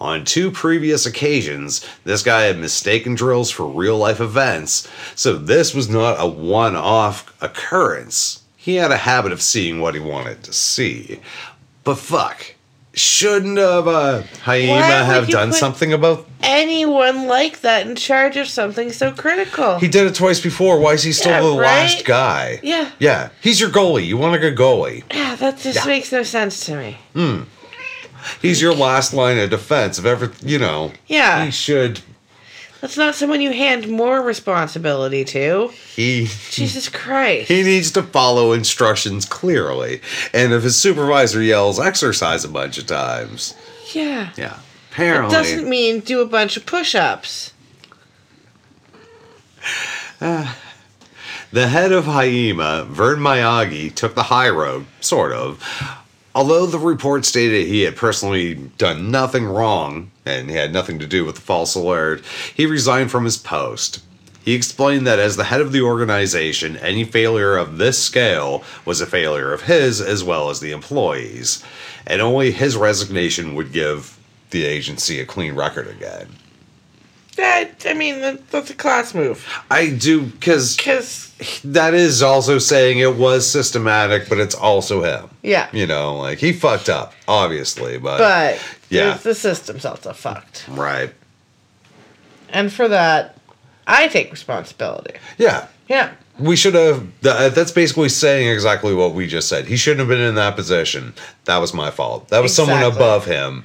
[0.00, 5.74] On two previous occasions, this guy had mistaken drills for real life events, so this
[5.74, 8.42] was not a one off occurrence.
[8.56, 11.20] He had a habit of seeing what he wanted to see.
[11.84, 12.55] But fuck,
[12.96, 18.90] shouldn't have uh, HIEMA have done something about Anyone like that in charge of something
[18.92, 19.78] so critical?
[19.78, 20.78] He did it twice before.
[20.80, 21.60] Why is he still Yeah, the right?
[21.82, 22.60] last guy?
[22.62, 22.90] Yeah.
[22.98, 23.28] Yeah.
[23.42, 24.06] He's your goalie.
[24.06, 25.02] You want a good goalie.
[25.12, 25.86] yeah, that just Yeah.
[25.86, 26.98] makes no sense to me.
[27.14, 27.42] Hmm.
[28.42, 29.98] He's your last line of defense.
[29.98, 30.92] If ever, you know.
[31.06, 31.44] Yeah.
[31.44, 32.00] He should.
[32.80, 35.68] That's not someone you hand more responsibility to.
[35.94, 36.28] He.
[36.50, 37.48] Jesus Christ.
[37.48, 40.02] He needs to follow instructions clearly.
[40.34, 43.54] And if his supervisor yells exercise a bunch of times,
[43.94, 44.30] yeah.
[44.36, 44.58] yeah.
[44.92, 45.34] Apparently.
[45.34, 47.52] It doesn't mean do a bunch of push ups.
[51.52, 55.62] The head of HIEMA, Vern Miyagi, took the high road, sort of.
[56.34, 61.06] Although the report stated he had personally done nothing wrong and he had nothing to
[61.06, 62.22] do with the false alert,
[62.54, 64.02] he resigned from his post.
[64.44, 69.00] He explained that as the head of the organization, any failure of this scale was
[69.00, 71.64] a failure of his as well as the employees,
[72.06, 74.16] and only his resignation would give
[74.50, 76.28] the agency a clean record again.
[77.36, 79.46] That, I mean, that, that's a class move.
[79.70, 85.28] I do, because Because, that is also saying it was systematic, but it's also him.
[85.42, 85.68] yeah.
[85.72, 89.14] You know, like he fucked up, obviously, but, But, Yeah.
[89.16, 90.66] the system's also fucked.
[90.68, 91.12] right,
[92.50, 93.36] And for that,
[93.86, 95.14] I take responsibility.
[95.38, 95.68] yeah.
[95.88, 96.12] Yeah.
[96.38, 97.06] We should have.
[97.24, 99.66] Uh, that's basically saying exactly what we just said.
[99.66, 101.14] He shouldn't have been in that position.
[101.46, 102.28] That was my fault.
[102.28, 103.64] That was someone above him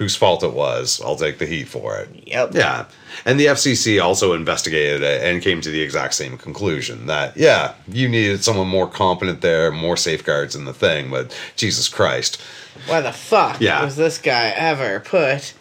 [0.00, 0.98] whose fault it was.
[1.04, 2.08] I'll take the heat for it.
[2.26, 2.54] Yep.
[2.54, 2.86] Yeah.
[3.26, 7.74] And the FCC also investigated it and came to the exact same conclusion that, yeah,
[7.86, 12.40] you needed someone more competent there, more safeguards in the thing, but Jesus Christ.
[12.86, 13.84] Why the fuck Yeah.
[13.84, 15.52] was this guy ever put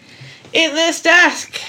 [0.53, 1.60] in this desk.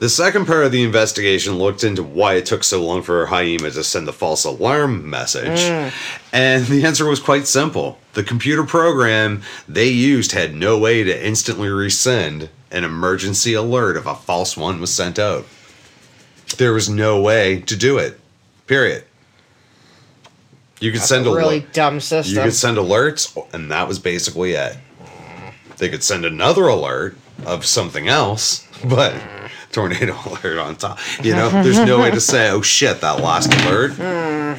[0.00, 3.72] The second part of the investigation looked into why it took so long for HIEMA
[3.74, 5.60] to send the false alarm message.
[5.60, 5.92] Mm.
[6.32, 7.98] And the answer was quite simple.
[8.14, 14.06] The computer program they used had no way to instantly resend an emergency alert if
[14.06, 15.46] a false one was sent out.
[16.58, 18.20] There was no way to do it.
[18.66, 19.04] Period.
[20.80, 22.34] You could send a really lo- dumb system.
[22.36, 24.76] you could send alerts, and that was basically it.
[25.78, 27.16] They could send another alert
[27.46, 29.14] of something else, but
[29.74, 30.98] tornado alert on top.
[31.22, 33.92] You know, there's no way to say, oh shit, that last alert.
[33.92, 34.54] Hmm.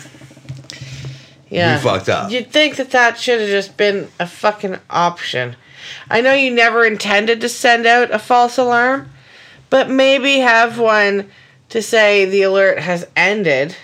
[1.50, 1.78] yeah.
[1.78, 2.32] we fucked up.
[2.32, 5.56] You'd think that that should have just been a fucking option.
[6.10, 9.10] I know you never intended to send out a false alarm,
[9.70, 11.32] but maybe have one
[11.70, 13.76] to say the alert has ended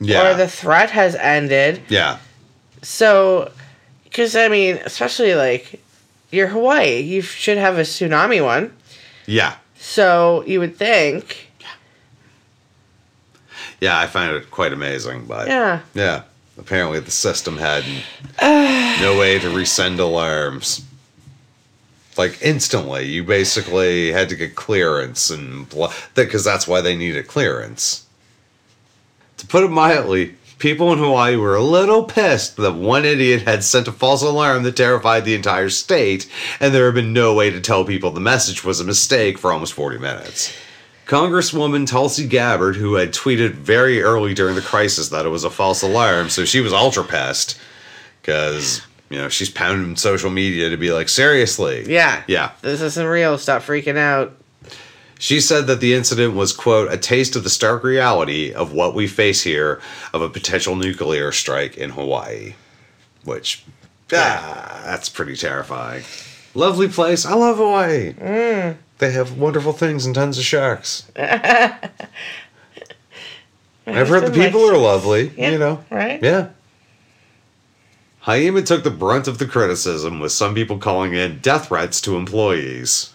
[0.00, 0.30] Yeah.
[0.30, 1.82] or the threat has ended.
[1.88, 2.18] yeah.
[2.84, 3.52] So,
[4.04, 5.80] because I mean, especially like
[6.32, 8.76] you're Hawaii, you should have a tsunami one.
[9.26, 9.54] Yeah.
[9.92, 11.50] So you would think,
[13.78, 16.22] Yeah, I find it quite amazing, but yeah, yeah.
[16.56, 17.84] Apparently the system had
[18.40, 20.82] no way to resend alarms.
[22.16, 25.68] Like instantly, you basically had to get clearance and
[26.14, 28.06] because that's why they needed clearance.
[29.36, 33.64] To put it mildly, people in Hawaii were a little pissed that one idiot had
[33.64, 36.30] sent a false alarm that terrified the entire state,
[36.60, 39.52] and there had been no way to tell people the message was a mistake for
[39.52, 40.54] almost 40 minutes.
[41.04, 45.50] Congresswoman Tulsi Gabbard, who had tweeted very early during the crisis that it was a
[45.50, 47.58] false alarm, so she was ultra pissed
[48.20, 52.52] because you know she's pounding social media to be like, seriously, yeah, yeah.
[52.62, 53.36] this isn't real.
[53.36, 54.36] Stop freaking out.
[55.22, 58.92] She said that the incident was, quote, a taste of the stark reality of what
[58.92, 59.80] we face here
[60.12, 62.54] of a potential nuclear strike in Hawaii.
[63.22, 63.62] Which,
[64.12, 66.02] ah, that's pretty terrifying.
[66.54, 67.24] Lovely place.
[67.24, 68.14] I love Hawaii.
[68.98, 71.08] They have wonderful things and tons of sharks.
[71.16, 71.92] I've
[73.86, 75.84] heard the people are lovely, Yeah, you know.
[75.88, 76.20] right?
[76.20, 76.48] Yeah.
[78.26, 82.16] HIEMA took the brunt of the criticism, with some people calling in death threats to
[82.16, 83.12] employees.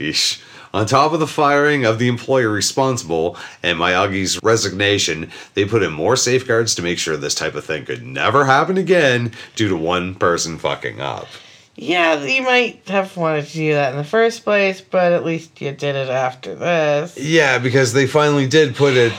[0.00, 0.40] Yeesh.
[0.74, 5.92] On top of the firing of the employer responsible and Miyagi's resignation, they put in
[5.92, 9.76] more safeguards to make sure this type of thing could never happen again due to
[9.76, 11.28] one person fucking up.
[11.76, 15.60] Yeah, you might have wanted to do that in the first place, but at least
[15.60, 17.16] you did it after this.
[17.16, 19.12] Yeah, because they finally did put it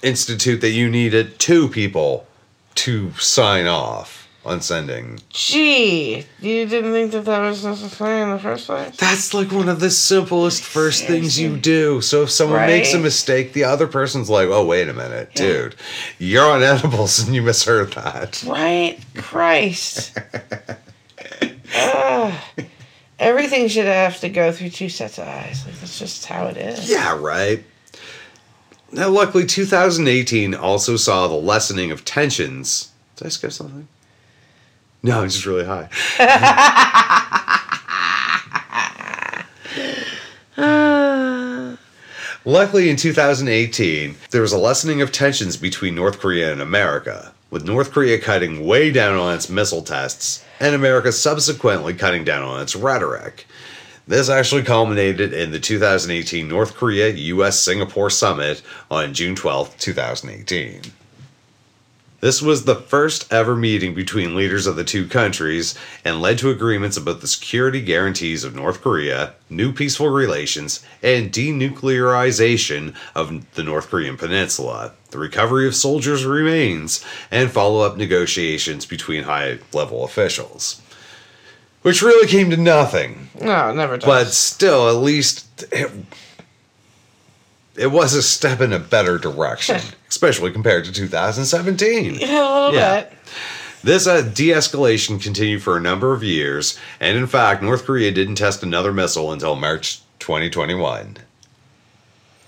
[0.00, 2.26] institute that you needed two people
[2.76, 8.38] to sign off on sending Gee, you didn't think that that was necessary in the
[8.38, 8.96] first place?
[8.96, 12.00] That's like one of the simplest first things you do.
[12.00, 15.42] So if someone makes a mistake, the other person's like, "Oh, wait a minute, Yeah.
[15.42, 15.74] dude,
[16.18, 18.98] you're on edibles and you misheard that." Right?
[19.16, 20.16] Christ.
[21.74, 22.34] Ugh.
[23.18, 25.64] everything should have to go through two sets of eyes.
[25.66, 26.88] Like, that's just how it is.
[26.88, 27.62] Yeah, right.
[28.90, 32.90] Now, luckily, 2018 also saw the lessening of tensions.
[33.16, 33.86] Did I skip something?
[35.02, 35.88] No, it's just really high.
[42.44, 47.66] Luckily, in 2018, there was a lessening of tensions between North Korea and America, with
[47.66, 52.62] North Korea cutting way down on its missile tests, and America subsequently cutting down on
[52.62, 53.46] its rhetoric.
[54.06, 60.80] This actually culminated in the 2018 North Korea US Singapore Summit on June 12, 2018.
[62.20, 66.50] This was the first ever meeting between leaders of the two countries and led to
[66.50, 73.62] agreements about the security guarantees of North Korea, new peaceful relations, and denuclearization of the
[73.62, 80.02] North Korean peninsula, the recovery of soldiers' remains, and follow up negotiations between high level
[80.04, 80.82] officials.
[81.82, 84.06] Which really came to nothing, No, never does.
[84.06, 85.88] but still, at least it,
[87.78, 92.14] it was a step in a better direction, especially compared to 2017.
[92.16, 93.00] yeah, a little Yeah.
[93.02, 93.12] bit.
[93.84, 98.10] This uh, de escalation continued for a number of years, and in fact, North Korea
[98.10, 101.16] didn't test another missile until March 2021.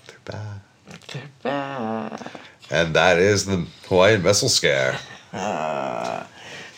[0.07, 1.07] They're back.
[1.07, 2.31] They're back.
[2.69, 4.99] And that is the Hawaiian missile scare.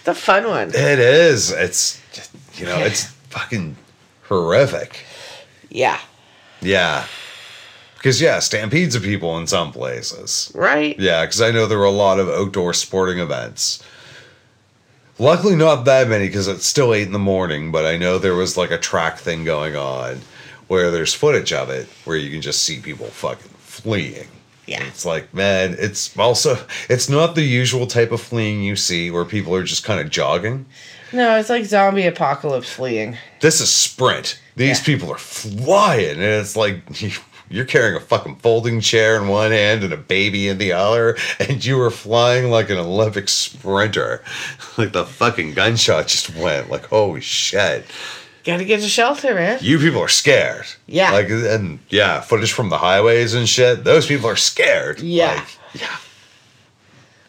[0.06, 0.68] The fun one.
[0.70, 1.50] It is.
[1.50, 2.02] It's,
[2.60, 3.78] you know, it's fucking
[4.28, 5.06] horrific.
[5.70, 5.98] Yeah.
[6.62, 7.06] Yeah.
[8.04, 10.52] Because, yeah, stampedes of people in some places.
[10.54, 11.00] Right?
[11.00, 13.82] Yeah, because I know there were a lot of outdoor sporting events.
[15.20, 18.36] Luckily, not that many because it's still 8 in the morning, but I know there
[18.36, 20.20] was like a track thing going on
[20.68, 24.28] where there's footage of it where you can just see people fucking fleeing.
[24.68, 24.84] Yeah.
[24.84, 26.58] It's like, man, it's also,
[26.90, 30.10] it's not the usual type of fleeing you see where people are just kind of
[30.10, 30.66] jogging.
[31.14, 33.18] No, it's like zombie apocalypse fleeing.
[33.40, 34.42] This is sprint.
[34.58, 34.86] These Yeah.
[34.86, 36.82] people are flying, and it's like
[37.50, 41.18] you're carrying a fucking folding chair in one hand and a baby in the other,
[41.40, 44.24] and you were flying like an Olympic sprinter.
[44.76, 46.72] Like the fucking gunshot just went.
[46.72, 47.86] Like holy shit!
[48.44, 49.60] Gotta get to shelter, man.
[49.62, 50.66] You people are scared.
[50.88, 51.12] Yeah.
[51.12, 53.84] Like and yeah, footage from the highways and shit.
[53.84, 55.00] Those people are scared.
[55.00, 55.36] Yeah.
[55.36, 55.98] Like, yeah.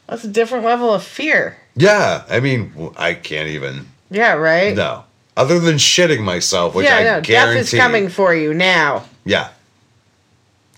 [0.08, 1.56] That's a different level of fear.
[1.76, 2.24] Yeah.
[2.28, 3.86] I mean, I can't even.
[4.10, 4.74] Yeah, right?
[4.74, 5.04] No.
[5.36, 9.04] Other than shitting myself, which yeah, I no, death is coming for you now.
[9.24, 9.50] Yeah.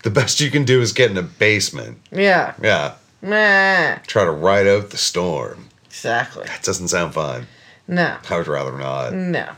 [0.03, 1.99] The best you can do is get in a basement.
[2.11, 2.53] Yeah.
[2.61, 2.95] Yeah.
[3.21, 3.97] Nah.
[4.07, 5.69] Try to ride out the storm.
[5.85, 6.45] Exactly.
[6.45, 7.47] That doesn't sound fun.
[7.87, 8.17] No.
[8.29, 9.13] I would rather not.
[9.13, 9.49] No.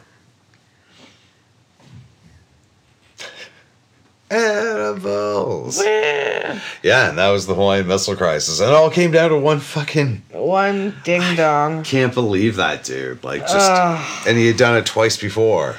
[4.31, 5.81] Edibles.
[5.83, 8.59] Yeah, and that was the Hawaiian Missile Crisis.
[8.59, 10.23] And it all came down to one fucking.
[10.31, 11.83] One ding dong.
[11.83, 13.23] Can't believe that, dude.
[13.23, 13.55] Like, just.
[13.71, 14.27] Ugh.
[14.27, 15.75] and he had done it twice before.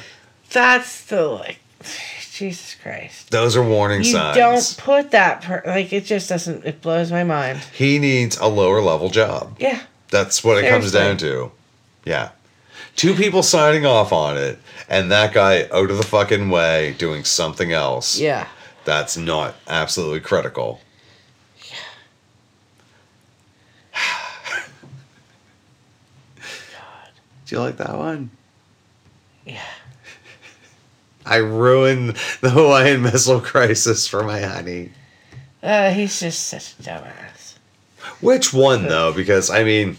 [0.50, 1.60] That's the like.
[2.32, 3.30] Jesus Christ.
[3.30, 4.36] Those are warning You signs.
[4.36, 7.58] don't put that per like it just doesn't it blows my mind.
[7.74, 9.56] He needs a lower level job.
[9.60, 9.80] Yeah.
[10.10, 11.52] That's what it comes down to.
[12.04, 12.30] Yeah.
[12.96, 14.58] Two people signing off on it,
[14.88, 18.18] and that guy out of the fucking way doing something else.
[18.18, 18.48] Yeah.
[18.84, 20.80] That's not absolutely critical.
[21.70, 21.76] Yeah.
[23.92, 24.62] God.
[27.46, 28.30] Do you like that one?
[31.26, 34.90] I ruined the Hawaiian Missile Crisis for my honey.
[35.62, 37.54] Uh, he's just such a dumbass.
[38.20, 39.12] Which one though?
[39.12, 39.96] Because I mean,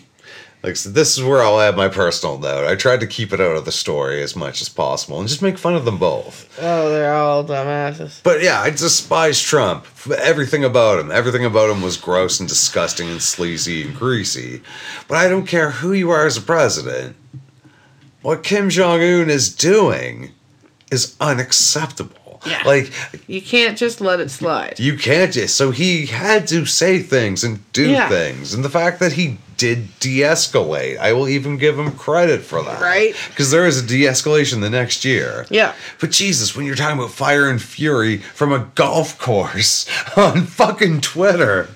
[0.64, 2.68] like so this is where I'll add my personal note.
[2.68, 5.42] I tried to keep it out of the story as much as possible and just
[5.42, 6.50] make fun of them both.
[6.60, 8.22] Oh, they're all dumbasses.
[8.24, 9.86] But yeah, I despise Trump.
[10.18, 11.12] Everything about him.
[11.12, 14.62] Everything about him was gross and disgusting and sleazy and greasy.
[15.08, 17.16] But I don't care who you are as a president.
[18.22, 20.32] What Kim Jong Un is doing
[20.92, 22.42] is unacceptable.
[22.46, 22.64] Yeah.
[22.66, 22.92] Like
[23.28, 24.80] You can't just let it slide.
[24.80, 25.56] you can't just.
[25.56, 28.10] So he had to say things and do Yeah.
[28.10, 32.64] things, and the fact that he did de-escalate, I will even give him credit for
[32.64, 32.82] that.
[32.82, 33.16] Right.
[33.30, 35.46] Because there is a de-escalation the next year.
[35.52, 35.74] Yeah.
[36.00, 39.86] But Jesus, when you're talking about fire and fury from a golf course
[40.18, 41.70] on fucking Twitter,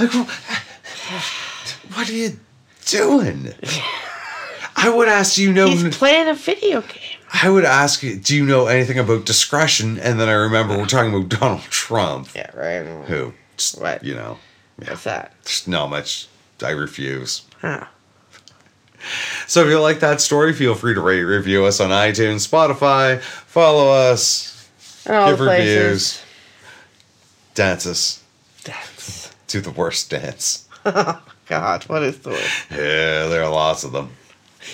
[0.00, 2.40] like, wh- what are you
[2.86, 3.54] doing?
[4.76, 5.68] I would ask you no.
[5.68, 7.07] He's playing a video game.
[7.32, 9.98] I would ask do you know anything about discretion?
[9.98, 12.86] And then I remember we're talking about Donald Trump, Yeah, right.
[13.06, 14.02] who, just, Right.
[14.02, 14.38] you know,
[14.76, 15.34] What's that?
[15.44, 16.28] there's not much.
[16.62, 17.42] I refuse.
[17.60, 17.84] Huh.
[19.46, 23.20] So if you like that story, feel free to rate, review us on iTunes, Spotify,
[23.20, 24.68] follow us,
[25.06, 26.20] give reviews,
[27.54, 28.22] dance us
[28.64, 30.66] That's to the worst dance.
[30.84, 31.84] God.
[31.86, 32.66] What is the worst?
[32.70, 34.10] Yeah, there are lots of them.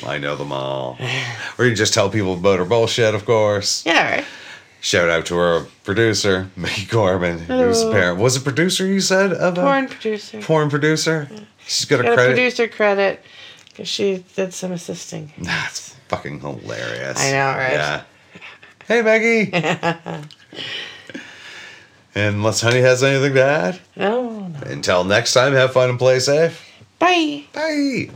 [0.06, 0.98] I know them all.
[1.58, 3.84] or you just tell people about our bullshit, of course.
[3.86, 4.24] Yeah, right.
[4.80, 8.18] Shout out to our producer, Mickey Gorman, who's a parent.
[8.20, 8.86] was a producer.
[8.86, 10.40] You said of a Porn producer.
[10.42, 11.28] porn producer.
[11.66, 12.30] She's got a Got a credit.
[12.34, 13.22] producer credit
[13.70, 15.32] because she did some assisting.
[15.38, 17.18] That's fucking hilarious.
[17.18, 17.72] I know, right?
[17.72, 18.02] Yeah.
[18.86, 19.50] Hey, Maggie.
[19.54, 20.26] and
[22.36, 24.60] unless Honey has anything to add, No, no.
[24.66, 26.62] until next time, have fun and play safe.
[26.98, 27.44] Bye.
[27.54, 28.10] Bye.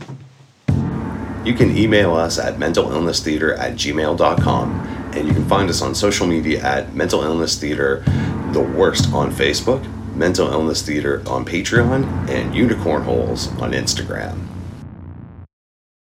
[1.45, 4.71] You can email us at mentalillnesstheater at gmail.com
[5.15, 8.03] and you can find us on social media at Mental Illness Theater,
[8.51, 9.83] the worst on Facebook,
[10.15, 14.45] Mental Illness Theater on Patreon, and Unicorn Holes on Instagram.